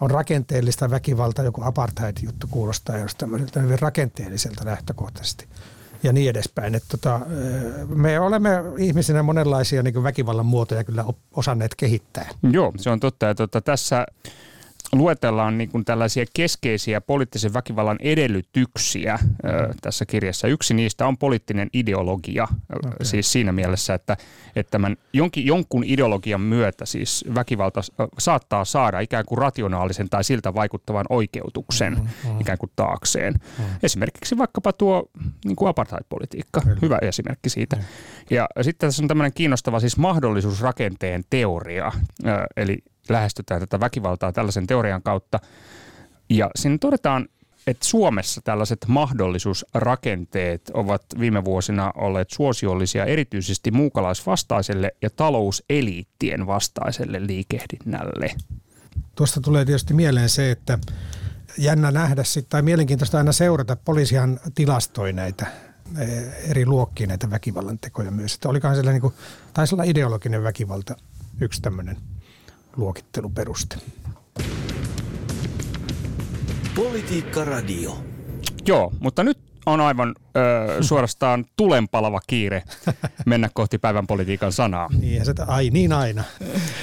on 0.00 0.10
rakenteellista 0.10 0.90
väkivaltaa, 0.90 1.44
joku 1.44 1.62
apartheid-juttu 1.64 2.46
kuulostaa 2.50 2.98
jos 2.98 3.14
tämmöiseltä 3.14 3.60
hyvin 3.60 3.78
rakenteelliselta 3.78 4.64
lähtökohtaisesti 4.64 5.48
ja 6.02 6.12
niin 6.12 6.30
edespäin. 6.30 6.74
Että 6.74 6.88
tota, 6.90 7.20
me 7.88 8.20
olemme 8.20 8.50
ihmisinä 8.78 9.22
monenlaisia 9.22 9.82
niin 9.82 10.02
väkivallan 10.02 10.46
muotoja 10.46 10.84
kyllä 10.84 11.04
osanneet 11.32 11.74
kehittää. 11.74 12.28
Joo, 12.42 12.72
se 12.76 12.90
on 12.90 13.00
totta. 13.00 13.26
Ja 13.26 13.34
tota, 13.34 13.60
tässä 13.60 14.06
luetellaan 14.98 15.58
niin 15.58 15.68
kuin 15.70 15.84
tällaisia 15.84 16.24
keskeisiä 16.34 17.00
poliittisen 17.00 17.54
väkivallan 17.54 17.98
edellytyksiä 18.00 19.18
ö, 19.44 19.74
tässä 19.80 20.06
kirjassa. 20.06 20.48
Yksi 20.48 20.74
niistä 20.74 21.06
on 21.06 21.18
poliittinen 21.18 21.68
ideologia, 21.72 22.48
okay. 22.76 22.92
siis 23.02 23.32
siinä 23.32 23.52
mielessä, 23.52 23.94
että, 23.94 24.16
että 24.56 24.70
tämän 24.70 24.96
jonkin, 25.12 25.46
jonkun 25.46 25.84
ideologian 25.84 26.40
myötä 26.40 26.86
siis 26.86 27.24
väkivalta 27.34 27.80
saattaa 28.18 28.64
saada 28.64 29.00
ikään 29.00 29.24
kuin 29.24 29.38
rationaalisen 29.38 30.08
tai 30.08 30.24
siltä 30.24 30.54
vaikuttavan 30.54 31.06
oikeutuksen 31.08 31.94
mm-hmm. 31.94 32.40
ikään 32.40 32.58
kuin 32.58 32.72
taakseen. 32.76 33.32
Mm-hmm. 33.32 33.74
Esimerkiksi 33.82 34.38
vaikkapa 34.38 34.72
tuo 34.72 35.10
niin 35.44 35.56
kuin 35.56 35.68
apartheid-politiikka, 35.68 36.60
Kyllä. 36.60 36.76
hyvä 36.82 36.98
esimerkki 37.02 37.48
siitä. 37.48 37.76
Mm-hmm. 37.76 38.36
Ja 38.36 38.48
sitten 38.62 38.88
tässä 38.88 39.02
on 39.02 39.08
tämmöinen 39.08 39.32
kiinnostava 39.34 39.80
siis 39.80 39.96
mahdollisuusrakenteen 39.96 41.22
teoria, 41.30 41.92
eli 42.56 42.78
lähestytään 43.08 43.60
tätä 43.60 43.80
väkivaltaa 43.80 44.32
tällaisen 44.32 44.66
teorian 44.66 45.02
kautta. 45.02 45.40
Ja 46.30 46.50
siinä 46.56 46.78
todetaan, 46.78 47.28
että 47.66 47.86
Suomessa 47.86 48.40
tällaiset 48.44 48.78
mahdollisuusrakenteet 48.88 50.70
ovat 50.74 51.02
viime 51.20 51.44
vuosina 51.44 51.92
olleet 51.96 52.30
suosiollisia 52.30 53.04
erityisesti 53.04 53.70
muukalaisvastaiselle 53.70 54.94
ja 55.02 55.10
talouseliittien 55.10 56.46
vastaiselle 56.46 57.26
liikehdinnälle. 57.26 58.34
Tuosta 59.14 59.40
tulee 59.40 59.64
tietysti 59.64 59.94
mieleen 59.94 60.28
se, 60.28 60.50
että 60.50 60.78
jännä 61.58 61.90
nähdä 61.90 62.24
sit, 62.24 62.48
tai 62.48 62.62
mielenkiintoista 62.62 63.18
aina 63.18 63.32
seurata. 63.32 63.76
Poliisihan 63.76 64.40
tilastoi 64.54 65.12
näitä 65.12 65.46
eh, 65.98 66.50
eri 66.50 66.66
luokkia 66.66 67.06
näitä 67.06 67.30
väkivallan 67.30 67.78
tekoja 67.78 68.10
myös. 68.10 68.34
Että 68.34 68.48
olikohan 68.48 68.76
siellä 68.76 68.92
niin 68.92 69.00
kuin, 69.00 69.14
taisi 69.52 69.74
olla 69.74 69.84
ideologinen 69.84 70.42
väkivalta 70.42 70.96
yksi 71.40 71.62
tämmöinen 71.62 71.96
luokitteluperuste. 72.76 73.76
Politiikka 76.74 77.44
Radio. 77.44 77.98
Joo, 78.66 78.92
mutta 79.00 79.22
nyt 79.22 79.38
on 79.66 79.80
aivan 79.80 80.14
ö, 80.36 80.82
suorastaan 80.82 81.44
tulenpalava 81.56 82.20
kiire 82.26 82.62
mennä 83.26 83.50
kohti 83.54 83.78
päivän 83.78 84.06
politiikan 84.06 84.52
sanaa. 84.52 84.88
Niin, 85.00 85.24
se, 85.24 85.34
ai 85.46 85.70
niin 85.70 85.92
aina. 85.92 86.24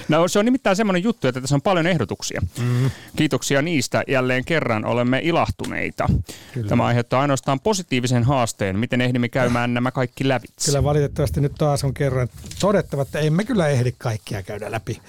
No 0.10 0.28
se 0.28 0.40
on 0.40 0.46
nimittäin 0.46 0.76
semmoinen 0.76 1.04
juttu, 1.04 1.28
että 1.28 1.42
tässä 1.42 1.56
on 1.56 1.62
paljon 1.62 1.88
ehdotuksia. 1.88 2.42
Mm. 2.60 2.92
Kiitoksia 3.16 3.62
niistä. 3.62 4.04
Jälleen 4.08 4.46
kerran 4.46 4.86
olemme 4.86 5.20
ilahtuneita. 5.24 6.10
Kyllä. 6.54 6.70
Tämä 6.70 6.86
aiheuttaa 6.86 7.22
ainoastaan 7.22 7.60
positiivisen 7.60 8.24
haasteen, 8.24 8.80
miten 8.80 9.02
ehdimme 9.02 9.30
käymään 9.30 9.74
nämä 9.74 9.92
kaikki 9.92 10.28
lävitse. 10.28 10.66
Kyllä 10.66 10.84
valitettavasti 10.84 11.42
nyt 11.42 11.56
taas 11.58 11.84
on 11.84 11.94
kerran 11.94 12.28
todettava, 12.60 13.02
että 13.02 13.20
emme 13.20 13.44
kyllä 13.44 13.68
ehdi 13.68 13.94
kaikkia 13.98 14.44
käydä 14.44 14.72
läpi. 14.72 15.02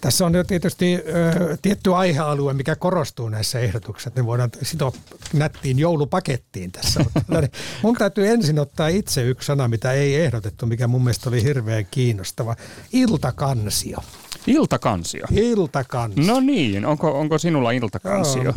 Tässä 0.00 0.26
on 0.26 0.34
jo 0.34 0.44
tietysti 0.44 0.94
ö, 0.94 1.56
tietty 1.62 1.94
aihealue, 1.94 2.52
mikä 2.52 2.76
korostuu 2.76 3.28
näissä 3.28 3.60
ehdotuksissa. 3.60 4.10
Ne 4.16 4.26
voidaan 4.26 4.50
sitoa 4.62 4.92
nättiin 5.32 5.78
joulupakettiin 5.78 6.72
tässä. 6.72 7.04
mun 7.82 7.94
täytyy 7.94 8.28
ensin 8.28 8.58
ottaa 8.58 8.88
itse 8.88 9.22
yksi 9.22 9.46
sana, 9.46 9.68
mitä 9.68 9.92
ei 9.92 10.14
ehdotettu, 10.14 10.66
mikä 10.66 10.86
mun 10.86 11.04
mielestä 11.04 11.28
oli 11.28 11.42
hirveän 11.42 11.86
kiinnostava. 11.90 12.56
Iltakansio. 12.92 13.98
Iltakansio? 14.46 15.26
Iltakansio. 15.30 16.24
No 16.26 16.40
niin, 16.40 16.86
onko, 16.86 17.20
onko 17.20 17.38
sinulla 17.38 17.70
iltakansio? 17.70 18.42
Joo. 18.42 18.54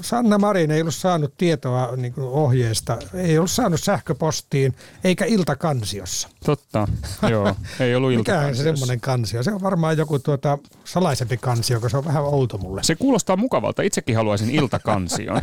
Sanna 0.00 0.38
Marin 0.38 0.70
ei 0.70 0.80
ollut 0.80 0.94
saanut 0.94 1.34
tietoa 1.38 1.96
niin 1.96 2.14
ohjeesta, 2.18 2.98
ei 3.14 3.38
ollut 3.38 3.50
saanut 3.50 3.80
sähköpostiin 3.80 4.74
eikä 5.04 5.24
iltakansiossa. 5.24 6.28
Totta, 6.44 6.88
joo, 7.30 7.54
ei 7.80 7.94
ollut 7.94 8.14
Mikähän 8.14 8.56
se 8.56 8.62
semmoinen 8.62 9.00
kansio? 9.00 9.42
Se 9.42 9.52
on 9.52 9.62
varmaan 9.62 9.96
joku 9.96 10.18
tuota 10.18 10.58
salaisempi 10.84 11.36
kansio, 11.36 11.76
joka 11.76 11.88
se 11.88 11.96
on 11.96 12.04
vähän 12.04 12.24
outo 12.24 12.58
mulle. 12.58 12.82
Se 12.82 12.94
kuulostaa 12.94 13.36
mukavalta, 13.36 13.82
itsekin 13.82 14.16
haluaisin 14.16 14.50
iltakansion. 14.50 15.40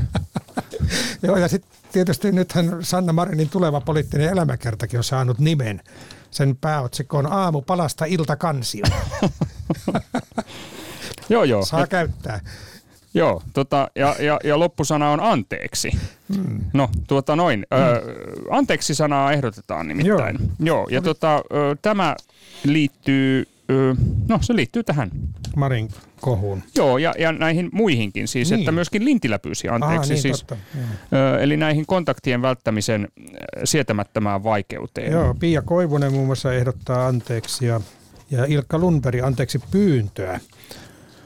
joo, 1.24 1.38
ja 1.38 1.48
sitten 1.48 1.72
tietysti 1.92 2.32
nythän 2.32 2.78
Sanna 2.82 3.14
Marinin 3.14 3.50
tuleva 3.50 3.82
poliittinen 3.82 4.30
elämäkertakin 4.30 5.00
on 5.00 5.04
saanut 5.04 5.40
nimen. 5.40 5.82
Sen 6.32 6.56
pääotsikko 6.56 7.18
on 7.18 7.32
Aamu 7.32 7.62
palasta 7.62 8.06
iltakansio. 8.06 8.86
joo, 11.30 11.44
joo. 11.44 11.66
Saa 11.66 11.88
käyttää. 11.88 12.40
Joo, 13.14 13.42
tota, 13.54 13.92
ja, 13.96 14.16
ja, 14.20 14.40
ja 14.44 14.60
loppusana 14.60 15.10
on 15.10 15.20
anteeksi. 15.20 15.92
Hmm. 16.36 16.60
No, 16.74 16.90
tuota 17.08 17.36
noin. 17.36 17.66
Hmm. 17.76 18.35
Ö, 18.46 18.56
anteeksi-sanaa 18.56 19.32
ehdotetaan 19.32 19.88
nimittäin. 19.88 20.38
Joo, 20.40 20.50
joo 20.60 20.88
ja 20.92 21.02
tota, 21.02 21.36
ö, 21.38 21.76
tämä 21.82 22.16
liittyy, 22.64 23.46
no 24.28 24.40
se 24.42 24.56
liittyy 24.56 24.84
tähän. 24.84 25.12
Marin 25.56 25.90
kohuun. 26.22 26.64
Joo, 26.76 26.98
ja, 26.98 27.14
ja 27.20 27.32
näihin 27.32 27.70
muihinkin 27.72 28.28
siis, 28.28 28.50
niin. 28.50 28.60
että 28.60 28.72
myöskin 28.72 29.06
Lintilä 29.06 29.40
pyysi 29.40 29.70
anteeksi. 29.70 29.96
Aha, 29.96 30.06
niin, 30.06 30.22
siis, 30.22 30.40
totta. 30.40 30.58
Ö, 31.14 31.40
eli 31.40 31.58
näihin 31.58 31.86
kontaktien 31.86 32.42
välttämisen 32.42 33.08
sietämättömään 33.64 34.44
vaikeuteen. 34.44 35.12
Joo, 35.12 35.34
Pia 35.40 35.62
Koivunen 35.62 36.14
muun 36.14 36.26
muassa 36.26 36.54
ehdottaa 36.54 37.08
anteeksi 37.08 37.66
ja, 37.66 37.82
ja 38.32 38.46
Ilkka 38.46 38.78
Lundberg 38.78 39.24
anteeksi 39.24 39.60
pyyntöä. 39.72 40.40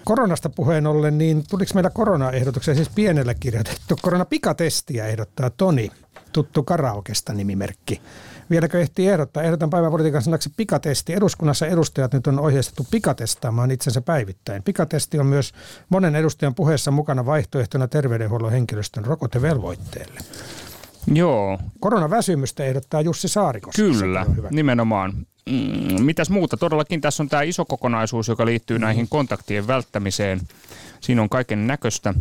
Koronasta 0.05 0.49
puheen 0.49 0.87
ollen, 0.87 1.17
niin 1.17 1.43
tuliko 1.49 1.71
meillä 1.73 1.89
koronaehdotuksia, 1.89 2.75
siis 2.75 2.89
pienellä 2.89 3.33
kirjoitettu. 3.33 3.95
Koronapikatestiä 4.01 5.07
ehdottaa 5.07 5.49
Toni, 5.49 5.91
tuttu 6.31 6.63
karaokesta 6.63 7.33
nimimerkki. 7.33 8.01
Vieläkö 8.49 8.81
ehtii 8.81 9.07
ehdottaa? 9.07 9.43
Ehdotan 9.43 9.69
päiväpolitiikan 9.69 10.21
sanaksi 10.21 10.53
pikatesti. 10.57 11.13
Eduskunnassa 11.13 11.67
edustajat 11.67 12.13
nyt 12.13 12.27
on 12.27 12.39
ohjeistettu 12.39 12.87
pikatestaamaan 12.91 13.71
itsensä 13.71 14.01
päivittäin. 14.01 14.63
Pikatesti 14.63 15.19
on 15.19 15.25
myös 15.25 15.53
monen 15.89 16.15
edustajan 16.15 16.55
puheessa 16.55 16.91
mukana 16.91 17.25
vaihtoehtona 17.25 17.87
terveydenhuollon 17.87 18.51
henkilöstön 18.51 19.05
rokotevelvoitteelle. 19.05 20.19
Joo. 21.13 21.59
Koronaväsymystä 21.79 22.63
ehdottaa 22.63 23.01
Jussi 23.01 23.27
Saarikos. 23.27 23.75
Kyllä, 23.75 24.25
nimenomaan. 24.49 25.13
Mm, 25.49 26.03
mitäs 26.03 26.29
muuta? 26.29 26.57
Todellakin 26.57 27.01
tässä 27.01 27.23
on 27.23 27.29
tämä 27.29 27.41
iso 27.41 27.65
kokonaisuus, 27.65 28.27
joka 28.27 28.45
liittyy 28.45 28.77
mm. 28.77 28.81
näihin 28.81 29.09
kontaktien 29.09 29.67
välttämiseen. 29.67 30.41
Siinä 31.01 31.21
on 31.21 31.29
kaiken 31.29 31.67
näköistä 31.67 32.13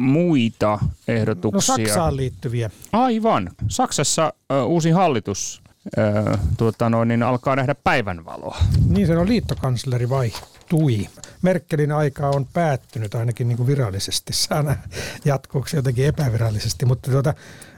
muita 0.00 0.78
ehdotuksia. 1.08 1.76
No 1.76 1.76
Saksaan 1.76 2.16
liittyviä. 2.16 2.70
Aivan. 2.92 3.50
Saksassa 3.68 4.32
uh, 4.50 4.70
uusi 4.70 4.90
hallitus 4.90 5.62
uh, 5.98 6.38
tuota 6.56 6.90
noin, 6.90 7.08
niin 7.08 7.22
alkaa 7.22 7.56
nähdä 7.56 7.74
päivänvaloa. 7.74 8.58
Niin 8.86 9.06
se 9.06 9.18
on 9.18 9.28
liittokansleri 9.28 10.08
vaihtui. 10.08 11.08
Merkelin 11.42 11.92
aika 11.92 12.28
on 12.28 12.46
päättynyt 12.52 13.14
ainakin 13.14 13.48
niin 13.48 13.56
kuin 13.56 13.66
virallisesti. 13.66 14.32
Saa 14.32 14.76
jatkuuko 15.24 15.68
jotenkin 15.74 16.06
epävirallisesti, 16.06 16.86
mutta 16.86 17.10
tuota, 17.10 17.34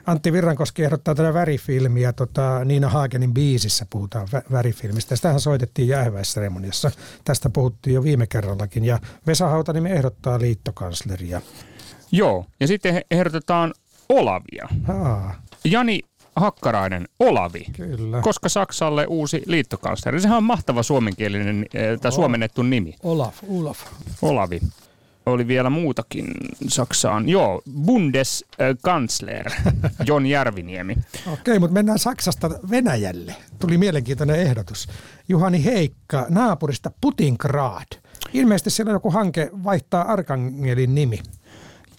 Antti 0.06 0.32
Virrankoski 0.32 0.84
ehdottaa 0.84 1.14
tätä 1.14 1.34
värifilmiä. 1.34 2.12
Tota, 2.12 2.64
Niina 2.64 2.88
Haakenin 2.88 3.34
biisissä 3.34 3.86
puhutaan 3.90 4.28
vä- 4.28 4.52
värifilmistä. 4.52 5.16
Sitähän 5.16 5.40
soitettiin 5.40 5.88
jäähyväisseremoniassa. 5.88 6.90
Tästä 7.24 7.50
puhuttiin 7.50 7.94
jo 7.94 8.02
viime 8.02 8.26
kerrallakin. 8.26 8.84
Ja 8.84 8.98
Vesa 9.26 9.48
Hautanimi 9.48 9.90
ehdottaa 9.90 10.38
liittokansleria. 10.38 11.40
Joo, 12.12 12.46
ja 12.60 12.66
sitten 12.66 13.02
ehdotetaan 13.10 13.74
Olavia. 14.08 14.68
Aa. 14.88 15.34
Jani 15.64 16.00
Hakkarainen, 16.36 17.08
Olavi. 17.20 17.64
Kyllä. 17.76 18.20
Koska 18.20 18.48
Saksalle 18.48 19.06
uusi 19.06 19.42
liittokansleri. 19.46 20.20
Sehän 20.20 20.36
on 20.36 20.44
mahtava 20.44 20.82
suomenkielinen, 20.82 21.66
eh, 21.74 22.00
tai 22.00 22.12
suomennettu 22.12 22.62
nimi. 22.62 22.94
Olaf, 23.02 23.36
Olaf. 23.48 23.78
Olavi. 24.22 24.60
oli 25.26 25.46
vielä 25.46 25.70
muutakin 25.70 26.26
Saksaan. 26.68 27.28
Joo, 27.28 27.62
Bundeskansler 27.84 29.50
Jon 30.06 30.26
Järviniemi. 30.26 30.96
Okei, 31.32 31.58
mutta 31.58 31.74
mennään 31.74 31.98
Saksasta 31.98 32.50
Venäjälle. 32.70 33.34
Tuli 33.58 33.78
mielenkiintoinen 33.78 34.40
ehdotus. 34.40 34.88
Juhani 35.28 35.64
Heikka 35.64 36.26
naapurista 36.28 36.90
Putingrad. 37.00 37.86
Ilmeisesti 38.32 38.70
siellä 38.70 38.90
on 38.90 38.96
joku 38.96 39.10
hanke 39.10 39.50
vaihtaa 39.64 40.12
Arkangelin 40.12 40.94
nimi. 40.94 41.18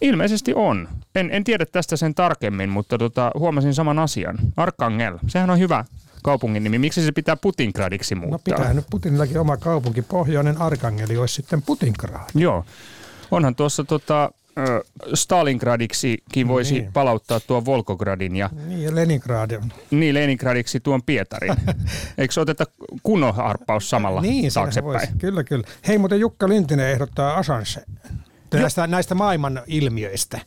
Ilmeisesti 0.03 0.53
on. 0.55 0.87
En, 1.15 1.29
en 1.31 1.43
tiedä 1.43 1.65
tästä 1.65 1.95
sen 1.95 2.15
tarkemmin, 2.15 2.69
mutta 2.69 2.97
tota, 2.97 3.31
huomasin 3.39 3.73
saman 3.73 3.99
asian. 3.99 4.37
Arkangel, 4.57 5.17
sehän 5.27 5.49
on 5.49 5.59
hyvä 5.59 5.85
kaupungin 6.23 6.63
nimi. 6.63 6.79
Miksi 6.79 7.05
se 7.05 7.11
pitää 7.11 7.35
Putingradiksi 7.35 8.15
No 8.15 8.21
muuttaa? 8.21 8.57
pitää 8.57 8.73
nyt 8.73 8.85
Putinillakin 8.89 9.39
oma 9.39 9.57
kaupunki. 9.57 10.01
Pohjoinen 10.01 10.61
Arkangeli 10.61 11.17
olisi 11.17 11.35
sitten 11.35 11.61
Putingrad. 11.61 12.21
Joo. 12.35 12.65
Onhan 13.31 13.55
tuossa 13.55 13.83
tota, 13.83 14.31
ö, 14.57 14.83
Stalingradiksi 15.13 16.23
voisi 16.47 16.73
Niin. 16.73 16.93
palauttaa 16.93 17.39
tuon 17.39 17.65
Volgogradin 17.65 18.35
ja 18.35 18.49
Niin, 18.67 18.83
ja 18.83 18.95
Leningrad 18.95 19.51
on. 19.51 19.73
niin 19.91 20.15
Leningradiksi 20.15 20.79
tuon 20.79 21.03
Pietarin. 21.03 21.55
Eikö 22.17 22.41
oteta 22.41 22.65
kunnon 23.03 23.35
harppaus 23.35 23.89
samalla 23.89 24.21
niin, 24.21 24.53
taaksepäin? 24.53 24.93
voisi. 24.93 25.07
Kyllä, 25.17 25.43
kyllä. 25.43 25.63
Hei, 25.87 25.97
muuten 25.97 26.19
Jukka 26.19 26.49
Lintinen 26.49 26.89
ehdottaa 26.89 27.33
Assange. 27.35 27.83
Näistä, 28.61 28.87
näistä 28.87 29.15
maailman 29.15 29.61
ilmiöistä 29.67 30.39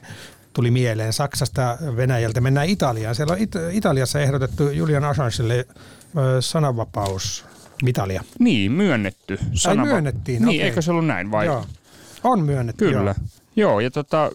tuli 0.52 0.70
mieleen 0.70 1.12
Saksasta 1.12 1.78
Venäjältä. 1.96 2.40
Mennään 2.40 2.68
Italiaan. 2.68 3.14
Siellä 3.14 3.32
on 3.32 3.38
It- 3.38 3.54
Italiassa 3.72 4.20
ehdotettu 4.20 4.68
Julian 4.70 5.04
Assangelle 5.04 5.54
ö, 5.56 5.66
sananvapausmitalia. 6.40 8.24
Niin, 8.38 8.72
myönnetty. 8.72 9.38
Sanava- 9.54 9.84
myönnettiin, 9.86 10.42
Niin, 10.42 10.48
okei. 10.48 10.62
eikö 10.62 10.82
se 10.82 10.90
ollut 10.90 11.06
näin 11.06 11.30
vai? 11.30 11.46
Joo. 11.46 11.64
On 12.24 12.40
myönnetty. 12.40 12.84
Kyllä. 12.88 13.14
Joo. 13.56 13.70
Joo, 13.70 13.80
ja 13.80 13.90
tota, 13.90 14.30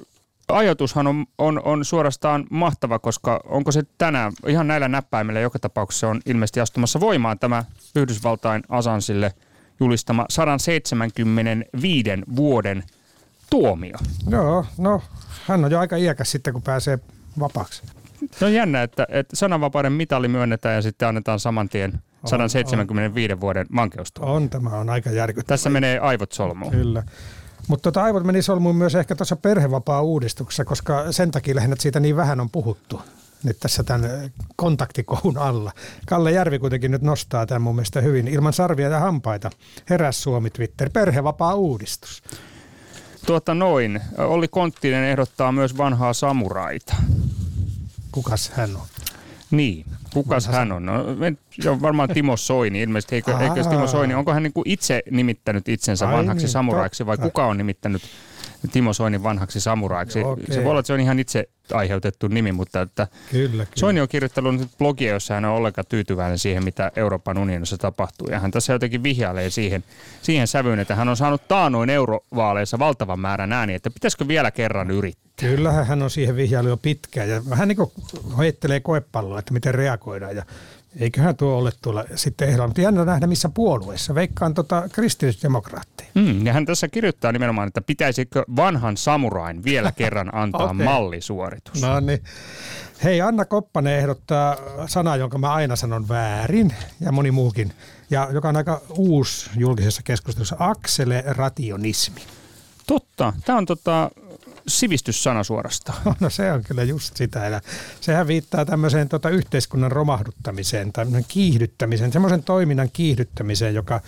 ajatushan 0.47 1.07
on, 1.07 1.25
on, 1.37 1.61
on 1.63 1.85
suorastaan 1.85 2.45
mahtava, 2.49 2.99
koska 2.99 3.41
onko 3.45 3.71
se 3.71 3.83
tänään 3.97 4.33
ihan 4.47 4.67
näillä 4.67 4.87
näppäimillä 4.87 5.39
joka 5.39 5.59
tapauksessa 5.59 6.07
on 6.07 6.21
ilmeisesti 6.25 6.59
astumassa 6.59 6.99
voimaan 6.99 7.39
tämä 7.39 7.63
Yhdysvaltain 7.95 8.63
Asansille 8.69 9.33
julistama 9.79 10.25
175 10.29 12.09
vuoden 12.35 12.83
tuomio. 13.51 13.97
Joo, 14.29 14.65
no 14.77 15.01
hän 15.45 15.65
on 15.65 15.71
jo 15.71 15.79
aika 15.79 15.95
iäkäs 15.95 16.31
sitten, 16.31 16.53
kun 16.53 16.61
pääsee 16.61 16.99
vapaaksi. 17.39 17.83
Se 18.31 18.45
on 18.45 18.53
jännä, 18.53 18.83
että, 18.83 19.07
että 19.09 19.35
sananvapauden 19.35 19.93
mitali 19.93 20.27
myönnetään 20.27 20.75
ja 20.75 20.81
sitten 20.81 21.07
annetaan 21.07 21.39
saman 21.39 21.69
tien 21.69 22.01
175 22.25 23.39
vuoden 23.41 23.67
vankeustuomio. 23.75 24.35
On, 24.35 24.49
tämä 24.49 24.69
on 24.69 24.89
aika 24.89 25.09
järkyttävä. 25.09 25.53
Tässä 25.53 25.69
menee 25.69 25.99
aivot 25.99 26.31
solmuun. 26.31 26.71
Kyllä. 26.71 27.03
Mutta 27.67 27.91
tota, 27.91 28.03
aivot 28.03 28.23
meni 28.23 28.41
solmuun 28.41 28.75
myös 28.75 28.95
ehkä 28.95 29.15
tuossa 29.15 29.35
perhevapaa-uudistuksessa, 29.35 30.65
koska 30.65 31.11
sen 31.11 31.31
takia 31.31 31.55
lähinnä 31.55 31.75
siitä 31.79 31.99
niin 31.99 32.15
vähän 32.15 32.39
on 32.39 32.49
puhuttu 32.49 33.01
nyt 33.43 33.59
tässä 33.59 33.83
tämän 33.83 34.31
kontaktikohun 34.55 35.37
alla. 35.37 35.71
Kalle 36.07 36.31
Järvi 36.31 36.59
kuitenkin 36.59 36.91
nyt 36.91 37.01
nostaa 37.01 37.45
tämän 37.45 37.61
mun 37.61 37.75
mielestä 37.75 38.01
hyvin. 38.01 38.27
Ilman 38.27 38.53
sarvia 38.53 38.89
ja 38.89 38.99
hampaita. 38.99 39.49
Heräs 39.89 40.23
Suomi 40.23 40.49
Twitter. 40.49 40.89
Perhevapaa-uudistus. 40.89 42.23
Tuota 43.25 43.53
noin. 43.53 44.01
Olli 44.17 44.47
Konttinen 44.47 45.03
ehdottaa 45.03 45.51
myös 45.51 45.77
vanhaa 45.77 46.13
samuraita. 46.13 46.95
Kukas 48.11 48.49
hän 48.49 48.75
on? 48.75 48.87
Niin, 49.51 49.85
kukas 50.13 50.47
hän 50.47 50.71
on? 50.71 50.85
No, 50.85 50.93
jo, 51.63 51.81
varmaan 51.81 52.09
Timo 52.09 52.37
Soini 52.37 52.81
ilmeisesti. 52.81 53.15
Eikö, 53.15 53.37
eikö 53.37 53.63
Timo 53.63 53.87
Soini, 53.87 54.13
onko 54.13 54.33
hän 54.33 54.43
niin 54.43 54.53
kuin 54.53 54.69
itse 54.69 55.03
nimittänyt 55.11 55.69
itsensä 55.69 56.07
Ai 56.07 56.13
vanhaksi 56.13 56.45
niin, 56.45 56.51
samuraiksi 56.51 57.05
vai 57.05 57.17
kuka 57.17 57.45
on 57.45 57.57
nimittänyt 57.57 58.01
Timo 58.69 58.93
Soinin 58.93 59.23
vanhaksi 59.23 59.59
samuraiksi? 59.59 60.19
Joo, 60.19 60.31
okei. 60.31 60.45
Se 60.55 60.63
voi 60.63 60.69
olla, 60.69 60.79
että 60.79 60.87
se 60.87 60.93
on 60.93 60.99
ihan 60.99 61.19
itse 61.19 61.49
aiheutettu 61.73 62.27
nimi, 62.27 62.51
mutta 62.51 62.81
että 62.81 63.07
Kyllä, 63.31 63.49
kyllä. 63.49 63.65
Soini 63.75 64.01
on 64.01 64.07
kirjoittanut 64.07 64.55
nyt 64.55 64.69
blogia, 64.77 65.13
jossa 65.13 65.33
hän 65.33 65.45
on 65.45 65.51
ollenkaan 65.51 65.85
tyytyväinen 65.89 66.37
siihen, 66.37 66.63
mitä 66.63 66.91
Euroopan 66.95 67.37
unionissa 67.37 67.77
tapahtuu. 67.77 68.27
Ja 68.27 68.39
hän 68.39 68.51
tässä 68.51 68.73
jotenkin 68.73 69.03
vihjailee 69.03 69.49
siihen, 69.49 69.83
siihen 70.21 70.47
sävyyn, 70.47 70.79
että 70.79 70.95
hän 70.95 71.09
on 71.09 71.17
saanut 71.17 71.47
taanoin 71.47 71.89
eurovaaleissa 71.89 72.79
valtavan 72.79 73.19
määrän 73.19 73.53
ääniä, 73.53 73.75
että 73.75 73.91
pitäisikö 73.91 74.27
vielä 74.27 74.51
kerran 74.51 74.91
yrittää. 74.91 75.49
Kyllähän 75.49 75.87
hän 75.87 76.01
on 76.01 76.09
siihen 76.09 76.35
vihjailu 76.35 76.67
jo 76.67 76.77
pitkään 76.77 77.29
ja 77.29 77.41
vähän 77.49 77.67
niin 77.67 77.75
kuin 77.75 77.91
heittelee 78.37 78.79
koepalloa, 78.79 79.39
että 79.39 79.53
miten 79.53 79.75
reagoidaan 79.75 80.35
ja 80.35 80.45
eiköhän 80.99 81.35
tuo 81.35 81.57
ole 81.57 81.71
tuolla 81.81 82.05
sitten 82.15 82.49
ehdolla. 82.49 82.67
Mutta 82.67 82.81
jännä 82.81 83.05
nähdä 83.05 83.27
missä 83.27 83.49
puolueessa. 83.49 84.15
Veikkaan 84.15 84.53
tota 84.53 84.89
kristillisdemokraatteja. 84.91 86.09
Mm, 86.13 86.45
ja 86.45 86.53
hän 86.53 86.65
tässä 86.65 86.87
kirjoittaa 86.87 87.31
nimenomaan, 87.31 87.67
että 87.67 87.81
pitäisikö 87.81 88.43
vanhan 88.55 88.97
samurain 88.97 89.63
vielä 89.63 89.91
kerran 89.97 90.35
antaa 90.35 90.69
Okei. 90.69 90.85
mallisuoritus. 90.85 91.81
No 91.81 91.99
niin. 91.99 92.23
Hei, 93.03 93.21
Anna 93.21 93.45
Koppanen 93.45 93.97
ehdottaa 93.97 94.57
sanaa, 94.87 95.17
jonka 95.17 95.37
mä 95.37 95.53
aina 95.53 95.75
sanon 95.75 96.09
väärin 96.09 96.73
ja 96.99 97.11
moni 97.11 97.31
muukin, 97.31 97.73
ja 98.09 98.27
joka 98.31 98.49
on 98.49 98.57
aika 98.57 98.81
uusi 98.97 99.49
julkisessa 99.57 100.01
keskustelussa, 100.03 100.55
akselerationismi. 100.59 102.21
Totta, 102.87 103.33
tämä 103.45 103.57
on 103.57 103.65
tota, 103.65 104.11
sivistyssana 104.67 105.43
suorastaan. 105.43 106.01
No 106.19 106.29
se 106.29 106.51
on 106.51 106.63
kyllä 106.63 106.83
just 106.83 107.17
sitä. 107.17 107.39
Ja 107.39 107.61
sehän 108.01 108.27
viittaa 108.27 108.65
tämmöiseen 108.65 109.09
tota, 109.09 109.29
yhteiskunnan 109.29 109.91
romahduttamiseen, 109.91 110.93
tämmöisen 110.93 111.25
kiihdyttämiseen, 111.27 112.11
semmoisen 112.11 112.43
toiminnan 112.43 112.89
kiihdyttämiseen, 112.93 113.75
joka 113.75 114.01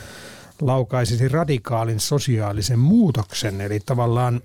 laukaisisi 0.62 1.28
radikaalin 1.28 2.00
sosiaalisen 2.00 2.80
muutoksen, 2.80 3.62
eli 3.62 3.80
tavallaan 3.80 4.42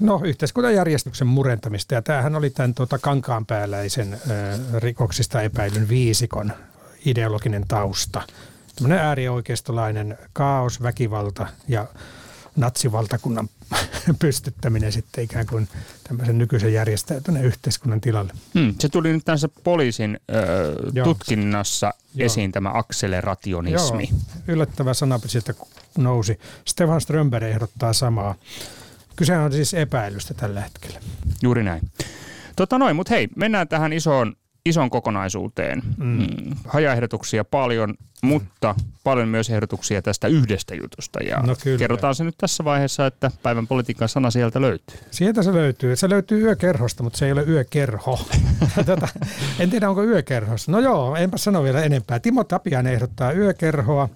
no, 0.00 0.20
yhteiskuntajärjestyksen 0.24 1.26
murentamista. 1.26 1.94
Ja 1.94 2.02
tämähän 2.02 2.36
oli 2.36 2.50
tämän 2.50 2.74
tota, 2.74 2.98
kankaanpääläisen 2.98 4.14
ö, 4.14 4.18
rikoksista 4.78 5.42
epäilyn 5.42 5.88
viisikon 5.88 6.52
ideologinen 7.04 7.64
tausta. 7.68 8.22
Tämmöinen 8.76 8.98
äärioikeistolainen 8.98 10.18
kaos, 10.32 10.82
väkivalta 10.82 11.46
ja 11.68 11.86
natsivaltakunnan 12.56 13.48
pystyttäminen 14.18 14.92
sitten 14.92 15.24
ikään 15.24 15.46
kuin 15.46 15.68
tämmöisen 16.08 16.38
nykyisen 16.38 16.72
järjestäytyneen 16.72 17.44
yhteiskunnan 17.44 18.00
tilalle. 18.00 18.32
Hmm, 18.54 18.74
se 18.78 18.88
tuli 18.88 19.12
nyt 19.12 19.24
tässä 19.24 19.48
poliisin 19.64 20.20
ö, 20.30 20.74
Joo. 20.92 21.04
tutkinnassa 21.04 21.94
Joo. 22.14 22.26
esiin 22.26 22.52
tämä 22.52 22.70
akselerationismi. 22.74 24.08
Joo, 24.10 24.20
yllättävä 24.48 24.94
sana 24.94 25.20
sieltä 25.26 25.54
nousi. 25.98 26.40
Stefan 26.64 27.00
Strömberg 27.00 27.46
ehdottaa 27.46 27.92
samaa. 27.92 28.34
Kyse 29.16 29.38
on 29.38 29.52
siis 29.52 29.74
epäilystä 29.74 30.34
tällä 30.34 30.60
hetkellä. 30.60 31.00
Juuri 31.42 31.62
näin. 31.62 31.90
Tota 32.56 32.78
noin, 32.78 32.96
mutta 32.96 33.14
hei, 33.14 33.28
mennään 33.36 33.68
tähän 33.68 33.92
isoon, 33.92 34.36
isoon 34.66 34.90
kokonaisuuteen. 34.90 35.82
Mm. 35.96 36.26
Hajaehdotuksia 36.66 37.44
paljon, 37.44 37.94
mutta 38.22 38.74
paljon 39.04 39.28
myös 39.28 39.50
ehdotuksia 39.50 40.02
tästä 40.02 40.28
yhdestä 40.28 40.74
jutusta. 40.74 41.22
Ja 41.22 41.42
No 41.42 41.56
kyllä. 41.62 41.78
kerrotaan 41.78 42.14
se 42.14 42.24
nyt 42.24 42.34
tässä 42.38 42.64
vaiheessa, 42.64 43.06
että 43.06 43.30
päivän 43.42 43.66
politiikan 43.66 44.08
sana 44.08 44.30
sieltä 44.30 44.60
löytyy. 44.60 44.98
Sieltä 45.10 45.42
se 45.42 45.52
löytyy. 45.52 45.96
Se 45.96 46.08
löytyy 46.08 46.40
yökerhosta, 46.40 47.02
mutta 47.02 47.18
se 47.18 47.26
ei 47.26 47.32
ole 47.32 47.44
yökerho. 47.48 48.20
Tätä, 48.86 49.08
en 49.58 49.70
tiedä, 49.70 49.88
onko 49.88 50.04
yökerhossa. 50.04 50.72
No 50.72 50.80
joo, 50.80 51.16
enpä 51.16 51.38
sano 51.38 51.62
vielä 51.62 51.82
enempää. 51.82 52.18
Timo 52.18 52.44
Tapiainen 52.44 52.92
ehdottaa 52.92 53.32
yökerhoa. 53.32 54.08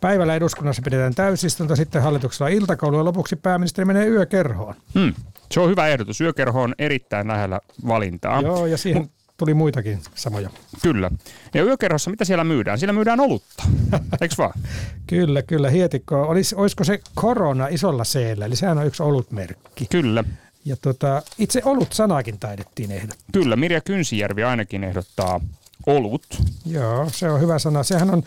Päivällä 0.00 0.34
eduskunnassa 0.34 0.82
pidetään 0.82 1.14
täysistunto, 1.14 1.76
sitten 1.76 2.02
hallituksella 2.02 2.46
on 2.46 2.52
iltakoulu 2.56 2.96
ja 2.96 3.04
lopuksi 3.04 3.36
pääministeri 3.36 3.84
menee 3.84 4.06
yökerhoon. 4.06 4.74
Hmm. 4.94 5.14
Se 5.52 5.60
on 5.60 5.70
hyvä 5.70 5.88
ehdotus. 5.88 6.20
Yökerho 6.20 6.62
on 6.62 6.74
erittäin 6.78 7.28
lähellä 7.28 7.60
valintaa. 7.86 8.40
Joo, 8.40 8.66
ja 8.66 8.78
siihen 8.78 9.10
tuli 9.42 9.54
muitakin 9.54 10.00
samoja. 10.14 10.50
Kyllä. 10.82 11.10
Ja 11.54 11.64
yökerhossa, 11.64 12.10
mitä 12.10 12.24
siellä 12.24 12.44
myydään? 12.44 12.78
Siellä 12.78 12.92
myydään 12.92 13.20
olutta. 13.20 13.64
Eikö 14.20 14.34
vaan? 14.38 14.60
Kyllä, 15.06 15.42
kyllä. 15.42 15.70
Hietikko, 15.70 16.22
olis, 16.22 16.54
olisiko 16.54 16.84
se 16.84 17.00
korona 17.14 17.68
isolla 17.68 18.04
seellä, 18.04 18.44
eli 18.44 18.56
sehän 18.56 18.78
on 18.78 18.86
yksi 18.86 19.02
olutmerkki. 19.02 19.86
Kyllä. 19.90 20.24
Ja 20.64 20.76
tota, 20.76 21.22
itse 21.38 21.62
olut 21.64 21.92
sanaakin 21.92 22.38
taidettiin 22.38 22.90
ehdottaa. 22.90 23.26
Kyllä. 23.32 23.56
Mirja 23.56 23.80
Kynsijärvi 23.80 24.44
ainakin 24.44 24.84
ehdottaa 24.84 25.40
olut. 25.86 26.26
Joo, 26.66 27.08
se 27.12 27.30
on 27.30 27.40
hyvä 27.40 27.58
sana. 27.58 27.82
Sehän 27.82 28.10
on 28.10 28.22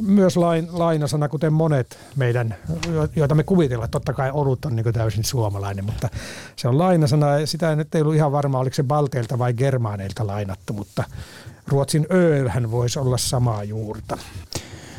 myös 0.00 0.36
lain, 0.36 0.68
lainasana, 0.72 1.28
kuten 1.28 1.52
monet 1.52 1.98
meidän, 2.16 2.54
jo- 2.92 3.08
joita 3.16 3.34
me 3.34 3.42
kuvitellaan. 3.42 3.90
Totta 3.90 4.12
kai 4.12 4.30
olut 4.30 4.64
on 4.64 4.76
niin 4.76 4.92
täysin 4.92 5.24
suomalainen, 5.24 5.84
mutta 5.84 6.08
se 6.56 6.68
on 6.68 6.78
lainasana. 6.78 7.26
Sitä 7.46 7.76
nyt 7.76 7.94
ei 7.94 8.00
ollut 8.02 8.14
ihan 8.14 8.32
varma, 8.32 8.58
oliko 8.58 8.74
se 8.74 8.82
Balteilta 8.82 9.38
vai 9.38 9.54
Germaaneilta 9.54 10.26
lainattu, 10.26 10.72
mutta 10.72 11.04
Ruotsin 11.66 12.06
öölhän 12.12 12.70
voisi 12.70 12.98
olla 12.98 13.16
samaa 13.16 13.64
juurta. 13.64 14.18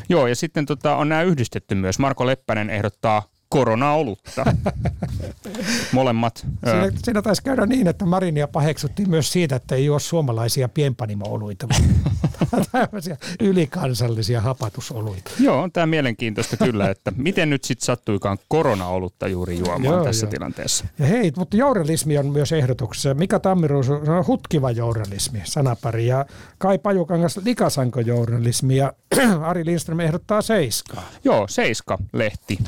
Joo, 0.08 0.26
ja 0.26 0.36
sitten 0.36 0.66
tota, 0.66 0.96
on 0.96 1.08
nämä 1.08 1.22
yhdistetty 1.22 1.74
myös. 1.74 1.98
Marko 1.98 2.26
Leppänen 2.26 2.70
ehdottaa 2.70 3.22
korona-olutta. 3.50 4.44
Molemmat. 5.92 6.46
ö, 6.66 6.70
Siinä, 6.70 6.90
siinä 7.04 7.22
taisi 7.22 7.42
käydä 7.42 7.66
niin, 7.66 7.86
että 7.86 8.04
Marinia 8.06 8.48
paheksuttiin 8.48 9.10
myös 9.10 9.32
siitä, 9.32 9.56
että 9.56 9.74
ei 9.74 9.90
ole 9.90 10.00
suomalaisia 10.00 10.68
pienpanimo-oluita, 10.68 11.68
tämmöisiä 12.72 13.16
ylikansallisia 13.40 14.40
hapatusoluita. 14.40 15.30
Joo, 15.40 15.62
on 15.62 15.72
tämä 15.72 15.86
mielenkiintoista 15.86 16.56
kyllä, 16.56 16.90
että 16.90 17.12
miten 17.16 17.50
nyt 17.50 17.64
sitten 17.64 17.86
sattuikaan 17.86 18.38
korona-olutta 18.48 19.28
juuri 19.28 19.58
juomaan 19.58 19.84
Joo, 19.84 20.04
tässä 20.04 20.26
joo. 20.26 20.30
tilanteessa. 20.30 20.84
Ja 20.98 21.06
hei, 21.06 21.32
mutta 21.36 21.56
journalismi 21.56 22.18
on 22.18 22.26
myös 22.26 22.52
ehdotuksessa. 22.52 23.14
Mika 23.14 23.40
Tammiruus 23.40 23.90
on 23.90 24.26
hutkiva 24.26 24.70
journalismi, 24.70 25.40
sanapari. 25.44 26.06
Ja 26.06 26.26
Kai 26.58 26.78
Pajukangas 26.78 27.36
likasanko 27.44 28.00
journalismi 28.00 28.76
ja 28.76 28.92
Ari 29.42 29.64
Lindström 29.64 30.00
ehdottaa 30.00 30.42
seiskaa. 30.42 31.02
Joo, 31.24 31.46
Seiska-lehti. 31.48 32.58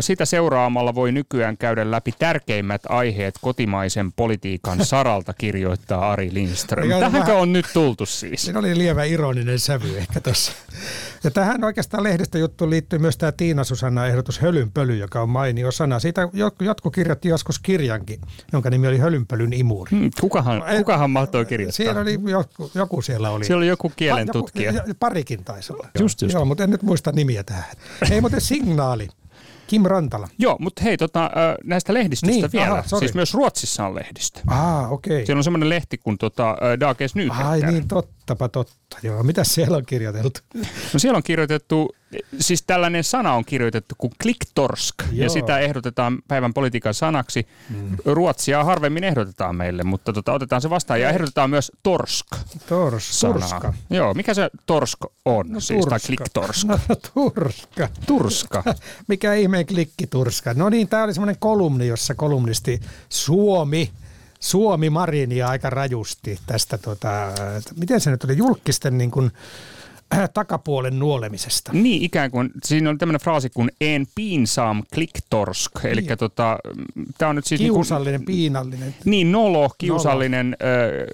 Sitä 0.00 0.24
seuraamalla 0.24 0.94
voi 0.94 1.12
nykyään 1.12 1.56
käydä 1.56 1.90
läpi 1.90 2.12
tärkeimmät 2.18 2.82
aiheet 2.88 3.34
kotimaisen 3.40 4.12
politiikan 4.12 4.84
saralta, 4.86 5.32
kirjoittaa 5.34 6.10
Ari 6.12 6.30
Lindström. 6.34 6.88
Tähänkö 6.88 7.18
vähän- 7.18 7.36
on 7.36 7.52
nyt 7.52 7.66
tultu 7.74 8.06
siis? 8.06 8.42
Siinä 8.42 8.58
oli 8.58 8.78
lievä 8.78 9.04
ironinen 9.04 9.58
sävy 9.58 9.98
ehkä 9.98 10.20
tuossa. 10.20 10.52
Ja 11.24 11.30
tähän 11.30 11.64
oikeastaan 11.64 12.02
lehdistöjuttuun 12.02 12.70
liittyy 12.70 12.98
myös 12.98 13.18
tämä 13.18 13.32
Tiina 13.32 13.64
Susanna 13.64 14.06
ehdotus 14.06 14.38
hölynpöly, 14.40 14.96
joka 14.96 15.22
on 15.22 15.28
mainio 15.28 15.70
sana. 15.70 15.98
Siitä 15.98 16.22
jot- 16.24 16.64
jotkut 16.64 16.94
kirjoitti 16.94 17.28
joskus 17.28 17.58
kirjankin, 17.58 18.20
jonka 18.52 18.70
nimi 18.70 18.88
oli 18.88 18.98
Hölynpölyn 18.98 19.52
imuri. 19.52 19.90
Hmm, 19.90 20.10
Kukahan, 20.20 20.62
kukahan 20.76 21.10
mahtoi 21.10 21.44
kirjoittaa? 21.44 21.76
Siellä 21.76 22.00
oli 22.00 22.18
joku, 22.30 22.70
joku 22.74 23.02
siellä 23.02 23.30
oli. 23.30 23.44
Siellä 23.44 23.58
oli 23.58 23.66
joku 23.68 23.88
Pa- 23.88 23.92
kielen 23.96 24.26
joku- 24.26 24.38
tutkija. 24.38 24.72
ja- 24.72 24.82
Parikin 25.00 25.44
taisi 25.44 25.72
olla. 25.72 25.88
Just, 26.00 26.22
just. 26.22 26.34
Joo, 26.34 26.44
mutta 26.44 26.64
en 26.64 26.70
nyt 26.70 26.82
muista 26.82 27.12
nimiä 27.12 27.44
tähän. 27.44 27.64
Ei 28.10 28.20
muuten 28.20 28.40
signaali. 28.40 29.08
Kim 29.70 29.82
Rantala. 29.82 30.28
Joo, 30.38 30.56
mutta 30.60 30.82
hei, 30.82 30.96
tota, 30.96 31.30
näistä 31.64 31.94
lehdistöstä 31.94 32.34
Niin, 32.36 32.48
vielä. 32.52 32.72
aha, 32.72 32.82
sorry. 32.86 33.00
siis 33.06 33.14
myös 33.14 33.34
Ruotsissa 33.34 33.86
on 33.86 33.94
lehdistö. 33.94 34.40
Ah, 34.46 34.92
okei. 34.92 35.26
Siellä 35.26 35.38
on 35.40 35.44
semmoinen 35.44 35.68
lehti 35.68 35.98
kuin 35.98 36.18
tota, 36.18 36.56
Dagens 36.80 37.14
Nyheter. 37.14 37.46
Ai 37.46 37.60
niin, 37.60 37.88
tottapa 38.30 38.48
totta. 38.64 38.96
Joo, 39.02 39.22
mitä 39.22 39.44
siellä 39.44 39.76
on 39.76 39.86
kirjoiteltu? 39.86 40.40
No 40.92 40.98
siellä 40.98 41.16
on 41.16 41.22
kirjoitettu, 41.22 41.94
siis 42.38 42.62
tällainen 42.62 43.04
sana 43.04 43.34
on 43.34 43.44
kirjoitettu 43.44 43.94
kuin 43.98 44.12
kliktorsk, 44.22 44.94
ja 45.12 45.24
Joo. 45.24 45.28
sitä 45.28 45.58
ehdotetaan 45.58 46.18
päivän 46.28 46.54
politiikan 46.54 46.94
sanaksi. 46.94 47.46
Mm. 47.70 47.96
Ruotsia 48.04 48.64
harvemmin 48.64 49.04
ehdotetaan 49.04 49.56
meille, 49.56 49.82
mutta 49.82 50.12
tota, 50.12 50.32
otetaan 50.32 50.62
se 50.62 50.70
vastaan. 50.70 51.00
Ja 51.00 51.10
ehdotetaan 51.10 51.50
myös 51.50 51.72
torsk 51.82 52.26
Tors, 52.68 53.20
sanaa. 53.20 53.38
turska. 53.38 53.74
Joo, 53.90 54.14
mikä 54.14 54.34
se 54.34 54.50
torsk 54.66 54.98
on? 55.24 55.48
No, 55.48 55.60
siis, 55.60 55.86
tai 55.86 55.98
turska. 55.98 56.06
kliktorsk. 56.06 56.66
No, 56.66 56.78
turska. 57.14 57.88
Turska. 58.06 58.64
Mikä 59.08 59.34
ihmeen 59.34 59.66
klikkiturska. 59.66 60.54
No 60.54 60.68
niin, 60.68 60.88
tämä 60.88 61.04
oli 61.04 61.14
semmoinen 61.14 61.36
kolumni, 61.38 61.86
jossa 61.86 62.14
kolumnisti 62.14 62.80
Suomi, 63.08 63.90
Suomi 64.40 64.90
Marinia 64.90 65.48
aika 65.48 65.70
rajusti 65.70 66.38
tästä, 66.46 66.78
tota, 66.78 67.08
miten 67.76 68.00
se 68.00 68.10
nyt 68.10 68.24
oli, 68.24 68.36
julkisten 68.36 68.98
niin 68.98 69.10
kuin, 69.10 69.32
takapuolen 70.34 70.98
nuolemisesta. 70.98 71.72
Niin, 71.72 72.02
ikään 72.02 72.30
kuin, 72.30 72.50
siinä 72.64 72.90
on 72.90 72.98
tämmöinen 72.98 73.20
fraasi 73.20 73.50
kuin 73.54 73.70
en 73.80 74.06
pinsam 74.14 74.82
kliktorsk, 74.94 75.72
eli 75.84 76.00
Niin. 76.00 76.18
tota, 76.18 76.58
tämä 77.18 77.28
on 77.28 77.36
nyt 77.36 77.46
siis 77.46 77.60
niinku- 77.60 77.78
Kiusallinen, 77.78 78.24
piinallinen. 78.24 78.94
Niin, 79.04 79.32
nolo, 79.32 79.70
kiusallinen 79.78 80.56
ö, 80.62 81.06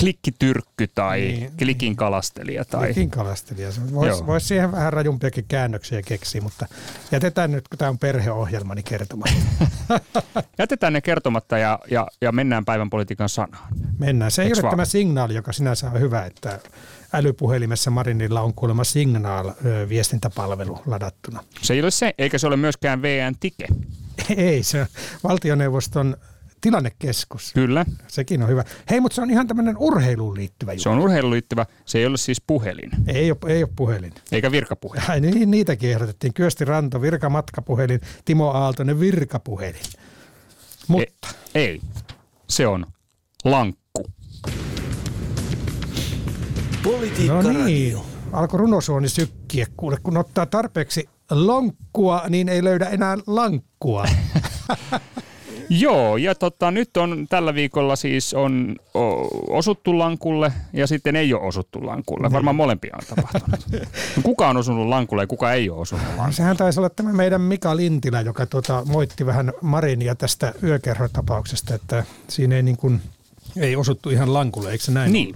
klikkityrkky 0.00 0.86
tai 0.94 1.20
Niin, 1.20 1.40
niin, 1.40 1.52
klikin 1.58 1.96
kalastelija. 1.96 2.64
Tai, 2.64 2.86
Nekin 2.88 3.10
kalastelija. 3.10 3.68
Voisi 3.94 4.26
vois 4.26 4.48
siihen 4.48 4.72
vähän 4.72 4.92
rajumpiakin 4.92 5.44
käännöksiä 5.48 6.02
keksiä, 6.02 6.40
mutta 6.40 6.66
jätetään 7.12 7.52
nyt, 7.52 7.68
kun 7.68 7.78
tämä 7.78 7.88
on 7.88 7.98
perheohjelma, 7.98 8.74
niin 8.74 8.84
kertomaan. 8.84 9.34
Jätetään 10.58 10.92
ne 10.92 11.00
kertomatta 11.00 11.58
ja, 11.58 11.78
ja, 11.90 12.06
ja 12.20 12.32
mennään 12.32 12.64
päivän 12.64 12.90
politiikan 12.90 13.28
sanaan. 13.28 13.68
Mennään. 13.98 14.30
Se 14.30 14.42
ei 14.42 14.46
Eiks 14.46 14.58
ole 14.58 14.62
vaan? 14.62 14.72
tämä 14.72 14.84
signaali, 14.84 15.34
joka 15.34 15.52
sinänsä 15.52 15.86
on 15.90 16.00
hyvä, 16.00 16.24
että 16.24 16.58
älypuhelimessa 17.14 17.90
Marinilla 17.90 18.40
on 18.40 18.54
kuulemma 18.54 18.84
Signal-viestintäpalvelu 18.84 20.78
ladattuna. 20.86 21.44
Se 21.62 21.74
ei 21.74 21.80
ole 21.80 21.90
se, 21.90 22.14
eikä 22.18 22.38
se 22.38 22.46
ole 22.46 22.56
myöskään 22.56 23.02
VN 23.02 23.34
Tike. 23.40 23.66
Ei, 24.36 24.62
se 24.62 24.80
on 24.80 24.86
valtioneuvoston 25.24 26.16
tilannekeskus. 26.60 27.52
Kyllä, 27.54 27.84
Sekin 28.08 28.42
on 28.42 28.48
hyvä. 28.48 28.64
Hei, 28.90 29.00
mutta 29.00 29.14
se 29.14 29.22
on 29.22 29.30
ihan 29.30 29.46
tämmöinen 29.46 29.76
urheiluun 29.78 30.34
liittyvä 30.36 30.72
juttu. 30.72 30.82
se 30.82 30.88
on 30.88 30.98
urheiluun 30.98 31.32
liittyvä. 31.32 31.66
Se 31.84 31.98
ei 31.98 32.06
ole 32.06 32.16
siis 32.16 32.40
puhelin, 32.46 32.90
Ei 33.06 33.30
ole, 33.30 33.38
ei 33.54 33.62
ole 33.62 33.70
puhelin. 33.76 34.12
eikä 34.32 34.50
virkapuhelin. 34.52 35.10
Ai, 35.10 35.20
niin, 35.20 35.50
niitäkin 35.50 35.90
ehdotettiin. 35.90 36.34
Kyösti 36.34 36.64
Ranto, 36.64 37.02
virkamatkapuhelin, 37.02 38.00
Timo 38.24 38.50
Aaltonen, 38.50 39.00
virkapuhelin. 39.00 39.82
Mutta 40.88 41.28
E- 41.54 41.58
ei, 41.60 41.80
se 42.48 42.66
on 42.66 42.86
lankku. 43.44 44.04
Politiikka 46.84 47.42
no 47.42 47.52
niin, 47.52 47.98
alkoi 48.32 48.58
runosuoni 48.58 49.08
sykkiä. 49.08 49.66
Kuule, 49.76 49.96
kun 50.02 50.16
ottaa 50.16 50.46
tarpeeksi 50.46 51.08
lonkkua, 51.30 52.22
niin 52.28 52.48
ei 52.48 52.64
löydä 52.64 52.86
enää 52.86 53.16
lankkua. 53.26 54.04
Joo, 55.68 56.16
ja 56.16 56.34
tota, 56.34 56.70
nyt 56.70 56.96
on 56.96 57.26
tällä 57.28 57.54
viikolla 57.54 57.96
siis 57.96 58.34
on 58.34 58.76
osuttu 59.48 59.98
lankulle 59.98 60.52
ja 60.72 60.86
sitten 60.86 61.16
ei 61.16 61.34
ole 61.34 61.42
osuttu 61.42 61.86
lankulle. 61.86 62.32
Varmaan 62.32 62.56
molempia 62.56 62.96
on 62.96 63.16
tapahtunut. 63.16 63.66
No, 64.16 64.22
kuka 64.22 64.48
on 64.48 64.56
osunut 64.56 64.88
lankulle 64.88 65.22
ja 65.22 65.26
kuka 65.26 65.52
ei 65.52 65.70
ole 65.70 65.80
osunut 65.80 66.04
lankulle? 66.06 66.32
Sehän 66.32 66.56
taisi 66.56 66.80
olla 66.80 66.90
tämä 66.90 67.12
meidän 67.12 67.40
Mika 67.40 67.76
Lintilä, 67.76 68.20
joka 68.20 68.46
tuota, 68.46 68.82
moitti 68.86 69.26
vähän 69.26 69.52
Marinia 69.60 70.14
tästä 70.14 70.54
yökerhotapauksesta, 70.62 71.74
että 71.74 72.04
siinä 72.28 72.56
ei, 72.56 72.62
niin 72.62 72.76
kuin, 72.76 73.00
ei 73.56 73.76
osuttu 73.76 74.10
ihan 74.10 74.34
lankulle, 74.34 74.70
eikö 74.70 74.84
se 74.84 74.92
näin 74.92 75.12
Niin, 75.12 75.34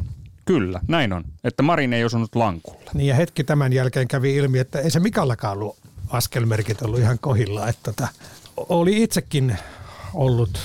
kyllä, 0.49 0.81
näin 0.89 1.13
on. 1.13 1.25
Että 1.45 1.63
Marin 1.63 1.93
ei 1.93 2.05
osunut 2.05 2.35
lankulle. 2.35 2.91
Niin 2.95 3.09
ja 3.09 3.15
hetki 3.15 3.45
tämän 3.45 3.73
jälkeen 3.73 4.09
kävi 4.09 4.37
ilmi, 4.37 4.59
että 4.59 4.81
ei 4.81 4.91
se 4.91 5.01
Mikallakaan 5.01 5.53
ollut 5.53 5.77
askelmerkit 6.09 6.83
ollut 6.83 7.01
ihan 7.01 7.19
kohilla. 7.19 7.69
Että 7.69 7.93
tota, 7.93 8.09
oli 8.57 9.03
itsekin 9.03 9.57
ollut, 10.15 10.61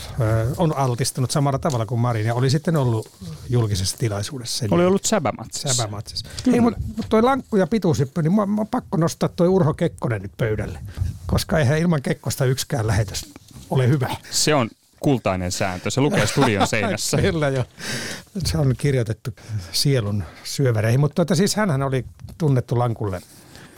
on 0.58 0.78
altistunut 0.78 1.32
samalla 1.32 1.60
tavalla 1.60 1.86
kuin 1.86 2.02
Marin 2.02 2.26
ja 2.26 2.36
oli 2.36 2.50
sitten 2.50 2.78
ollut 2.78 3.10
julkisessa 3.50 3.98
tilaisuudessa. 3.98 4.66
Oli 4.72 4.86
ollut 4.86 5.06
säbämatsissa. 5.06 5.74
Säbämatsissa. 5.74 6.30
Ei, 6.54 6.60
mutta 6.62 6.80
mut 6.98 7.06
toi 7.10 7.22
lankku 7.22 7.58
ja 7.58 7.68
pituushyppy, 7.68 8.22
niin 8.22 8.34
mä, 8.34 8.46
mä 8.46 8.62
on 8.62 8.68
pakko 8.68 8.98
nostaa 8.98 9.30
toi 9.30 9.48
Urho 9.48 9.74
Kekkonen 9.74 10.22
nyt 10.22 10.32
pöydälle. 10.38 10.80
Koska 11.26 11.60
eihän 11.60 11.78
ilman 11.78 12.02
Kekkosta 12.02 12.46
yksikään 12.46 12.88
lähetys 12.88 13.34
ole 13.70 13.88
hyvä. 13.88 14.16
Se 14.32 14.56
on 14.56 14.70
kultainen 15.04 15.52
sääntö. 15.52 15.92
Se 15.92 16.02
lukee 16.02 16.28
studion 16.28 16.68
seinässä. 16.68 17.18
Kyllä 17.22 17.50
jo. 17.50 17.64
Se 18.46 18.58
on 18.58 18.74
kirjoitettu 18.78 19.32
sielun 19.72 20.24
syöväreihin, 20.44 21.00
mutta 21.00 21.16
tuota, 21.16 21.36
siis 21.36 21.56
hänhän 21.56 21.84
oli 21.84 22.06
tunnettu 22.38 22.80
lankulle 22.80 23.22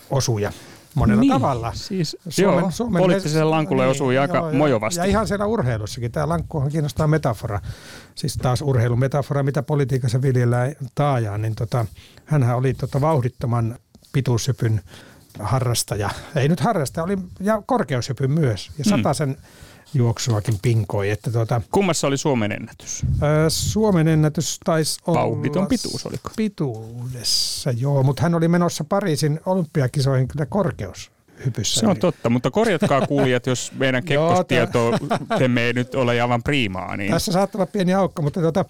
osuja 0.09 0.51
monella 0.95 1.21
Niin, 1.21 1.33
tavalla. 1.33 1.71
siis 1.75 2.17
joo, 2.37 2.71
poliittiselle 2.99 3.43
lankulle 3.49 3.87
osui 3.87 4.17
aika 4.17 4.37
joo, 4.37 4.53
mojovasti. 4.53 4.99
Ja 4.99 5.05
ihan 5.05 5.27
siellä 5.27 5.45
urheilussakin. 5.45 6.11
Tämä 6.11 6.29
lankkuhan 6.29 6.71
kiinnostaa 6.71 7.07
metafora. 7.07 7.59
Siis 8.15 8.37
taas 8.41 8.61
urheilumetafora, 8.61 9.43
mitä 9.43 9.63
politiikassa 9.63 10.21
viljellään 10.21 10.75
taajaan. 10.95 11.41
Niin 11.41 11.55
tota, 11.55 11.85
hänhän 12.25 12.57
oli 12.57 12.73
tota 12.73 13.01
vauhdittoman 13.01 13.75
pituushypyn 14.13 14.81
harrastaja. 15.39 16.09
Ei 16.35 16.47
nyt 16.47 16.59
harrastaja, 16.59 17.03
oli 17.03 17.17
ja 17.39 17.61
korkeushypyn 17.65 18.31
myös. 18.31 18.71
Ja 18.77 18.85
sataisen 18.85 19.37
juoksuakin 19.95 20.55
pinkoi. 20.61 21.09
Että 21.09 21.31
tota, 21.31 21.61
Kummassa 21.71 22.07
oli 22.07 22.17
Suomen 22.17 22.51
ennätys? 22.51 23.01
Ö, 23.05 23.49
Suomen 23.49 24.07
ennätys 24.07 24.59
taisi 24.63 24.99
olla... 25.07 25.19
Vauhditon 25.19 25.67
pituus, 25.67 26.05
oliko? 26.05 26.29
Pituudessa, 26.35 27.71
joo, 27.71 28.03
mutta 28.03 28.23
hän 28.23 28.35
oli 28.35 28.47
menossa 28.47 28.83
Pariisin 28.83 29.39
olympiakisoihin 29.45 30.27
kyllä 30.27 30.45
korkeushypyssä. 30.45 31.79
Se 31.79 31.87
on 31.87 31.97
totta, 31.97 32.29
mutta 32.29 32.51
korjatkaa 32.51 33.07
kuulijat, 33.07 33.47
jos 33.47 33.71
meidän 33.77 34.03
Joo, 34.09 34.29
kekkostietojemme 34.29 35.61
ei 35.61 35.73
nyt 35.73 35.95
ole 35.95 36.21
aivan 36.21 36.43
priimaa. 36.43 36.97
Niin 36.97 37.11
Tässä 37.11 37.31
saattaa 37.31 37.59
olla 37.59 37.71
pieni 37.71 37.93
aukko, 37.93 38.21
mutta 38.21 38.41
tota, 38.41 38.65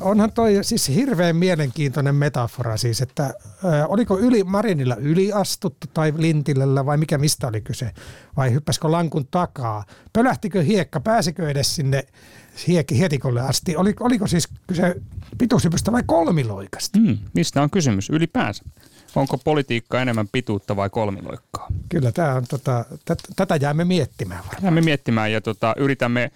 onhan 0.00 0.32
toi 0.32 0.58
siis 0.62 0.88
hirveän 0.88 1.36
mielenkiintoinen 1.36 2.14
metafora 2.14 2.76
siis, 2.76 3.00
että 3.00 3.34
ö, 3.64 3.86
oliko 3.86 4.18
yli, 4.18 4.44
Marinilla 4.44 4.96
yliastuttu 4.96 5.86
tai 5.94 6.12
Lintilällä 6.16 6.86
vai 6.86 6.96
mikä 6.96 7.18
mistä 7.18 7.48
oli 7.48 7.60
kyse, 7.60 7.90
vai 8.36 8.52
hyppäskö 8.52 8.90
lankun 8.90 9.26
takaa, 9.30 9.84
pölähtikö 10.12 10.62
hiekka, 10.62 11.00
pääsikö 11.00 11.50
edes 11.50 11.74
sinne 11.74 12.04
hiek- 12.68 12.96
hietikolle 12.96 13.40
asti, 13.40 13.76
oli, 13.76 13.94
oliko 14.00 14.26
siis 14.26 14.48
kyse 14.66 14.96
pituushypystä 15.38 15.92
vai 15.92 16.02
kolmiloikasta? 16.06 16.98
Hmm, 16.98 17.18
mistä 17.34 17.62
on 17.62 17.70
kysymys 17.70 18.10
ylipäänsä? 18.10 18.64
Onko 19.14 19.38
politiikka 19.38 20.02
enemmän 20.02 20.28
pituutta 20.32 20.76
vai 20.76 20.90
kolmiloikkaa? 20.90 21.66
Kyllä 21.88 22.12
tämä 22.12 22.34
on, 22.34 22.44
tota, 22.48 22.84
tät, 23.04 23.18
tätä 23.36 23.56
jäämme 23.56 23.84
miettimään 23.84 24.40
varmaan. 24.40 24.62
Jäämme 24.62 24.80
miettimään 24.80 25.32
ja 25.32 25.40
tota, 25.40 25.74
yritämme 25.76 26.30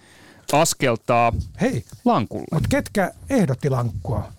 askeltaa 0.53 1.33
Hei, 1.61 1.85
lankulle. 2.05 2.47
mutta 2.53 2.69
ketkä 2.69 3.11
ehdotti 3.31 3.71
lankkua? 3.71 4.33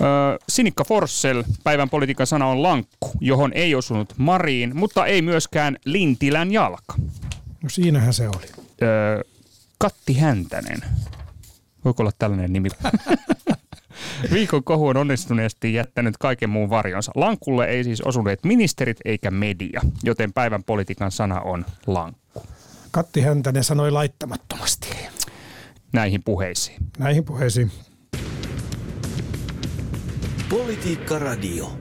Öö, 0.00 0.38
Sinikka 0.48 0.84
Forssell, 0.84 1.42
päivän 1.64 1.90
politiikan 1.90 2.26
sana 2.26 2.46
on 2.46 2.62
lankku, 2.62 3.10
johon 3.20 3.52
ei 3.54 3.74
osunut 3.74 4.14
Mariin, 4.16 4.76
mutta 4.76 5.06
ei 5.06 5.22
myöskään 5.22 5.76
Lintilän 5.84 6.52
jalka. 6.52 6.94
No 7.62 7.68
siinähän 7.68 8.14
se 8.14 8.28
oli. 8.28 8.46
Öö, 8.82 9.20
Katti 9.78 10.14
Häntänen. 10.18 10.80
Voiko 11.84 12.02
olla 12.02 12.12
tällainen 12.18 12.52
nimi? 12.52 12.68
Viikon 14.32 14.64
kohu 14.64 14.86
on 14.86 14.96
onnistuneesti 14.96 15.74
jättänyt 15.74 16.16
kaiken 16.16 16.50
muun 16.50 16.70
varjonsa. 16.70 17.12
Lankulle 17.14 17.64
ei 17.64 17.84
siis 17.84 18.00
osuneet 18.00 18.44
ministerit 18.44 18.98
eikä 19.04 19.30
media, 19.30 19.80
joten 20.02 20.32
päivän 20.32 20.64
politiikan 20.64 21.12
sana 21.12 21.40
on 21.40 21.64
lankku. 21.86 22.42
Katti 22.90 23.20
Häntänen 23.20 23.64
sanoi 23.64 23.90
laittamattomasti 23.90 24.88
Näihin 25.92 26.22
puheisiin. 26.22 26.76
näihin 26.98 27.24
puheisiin. 27.24 27.70
Politiikka 30.48 31.18
Radio. 31.18 31.79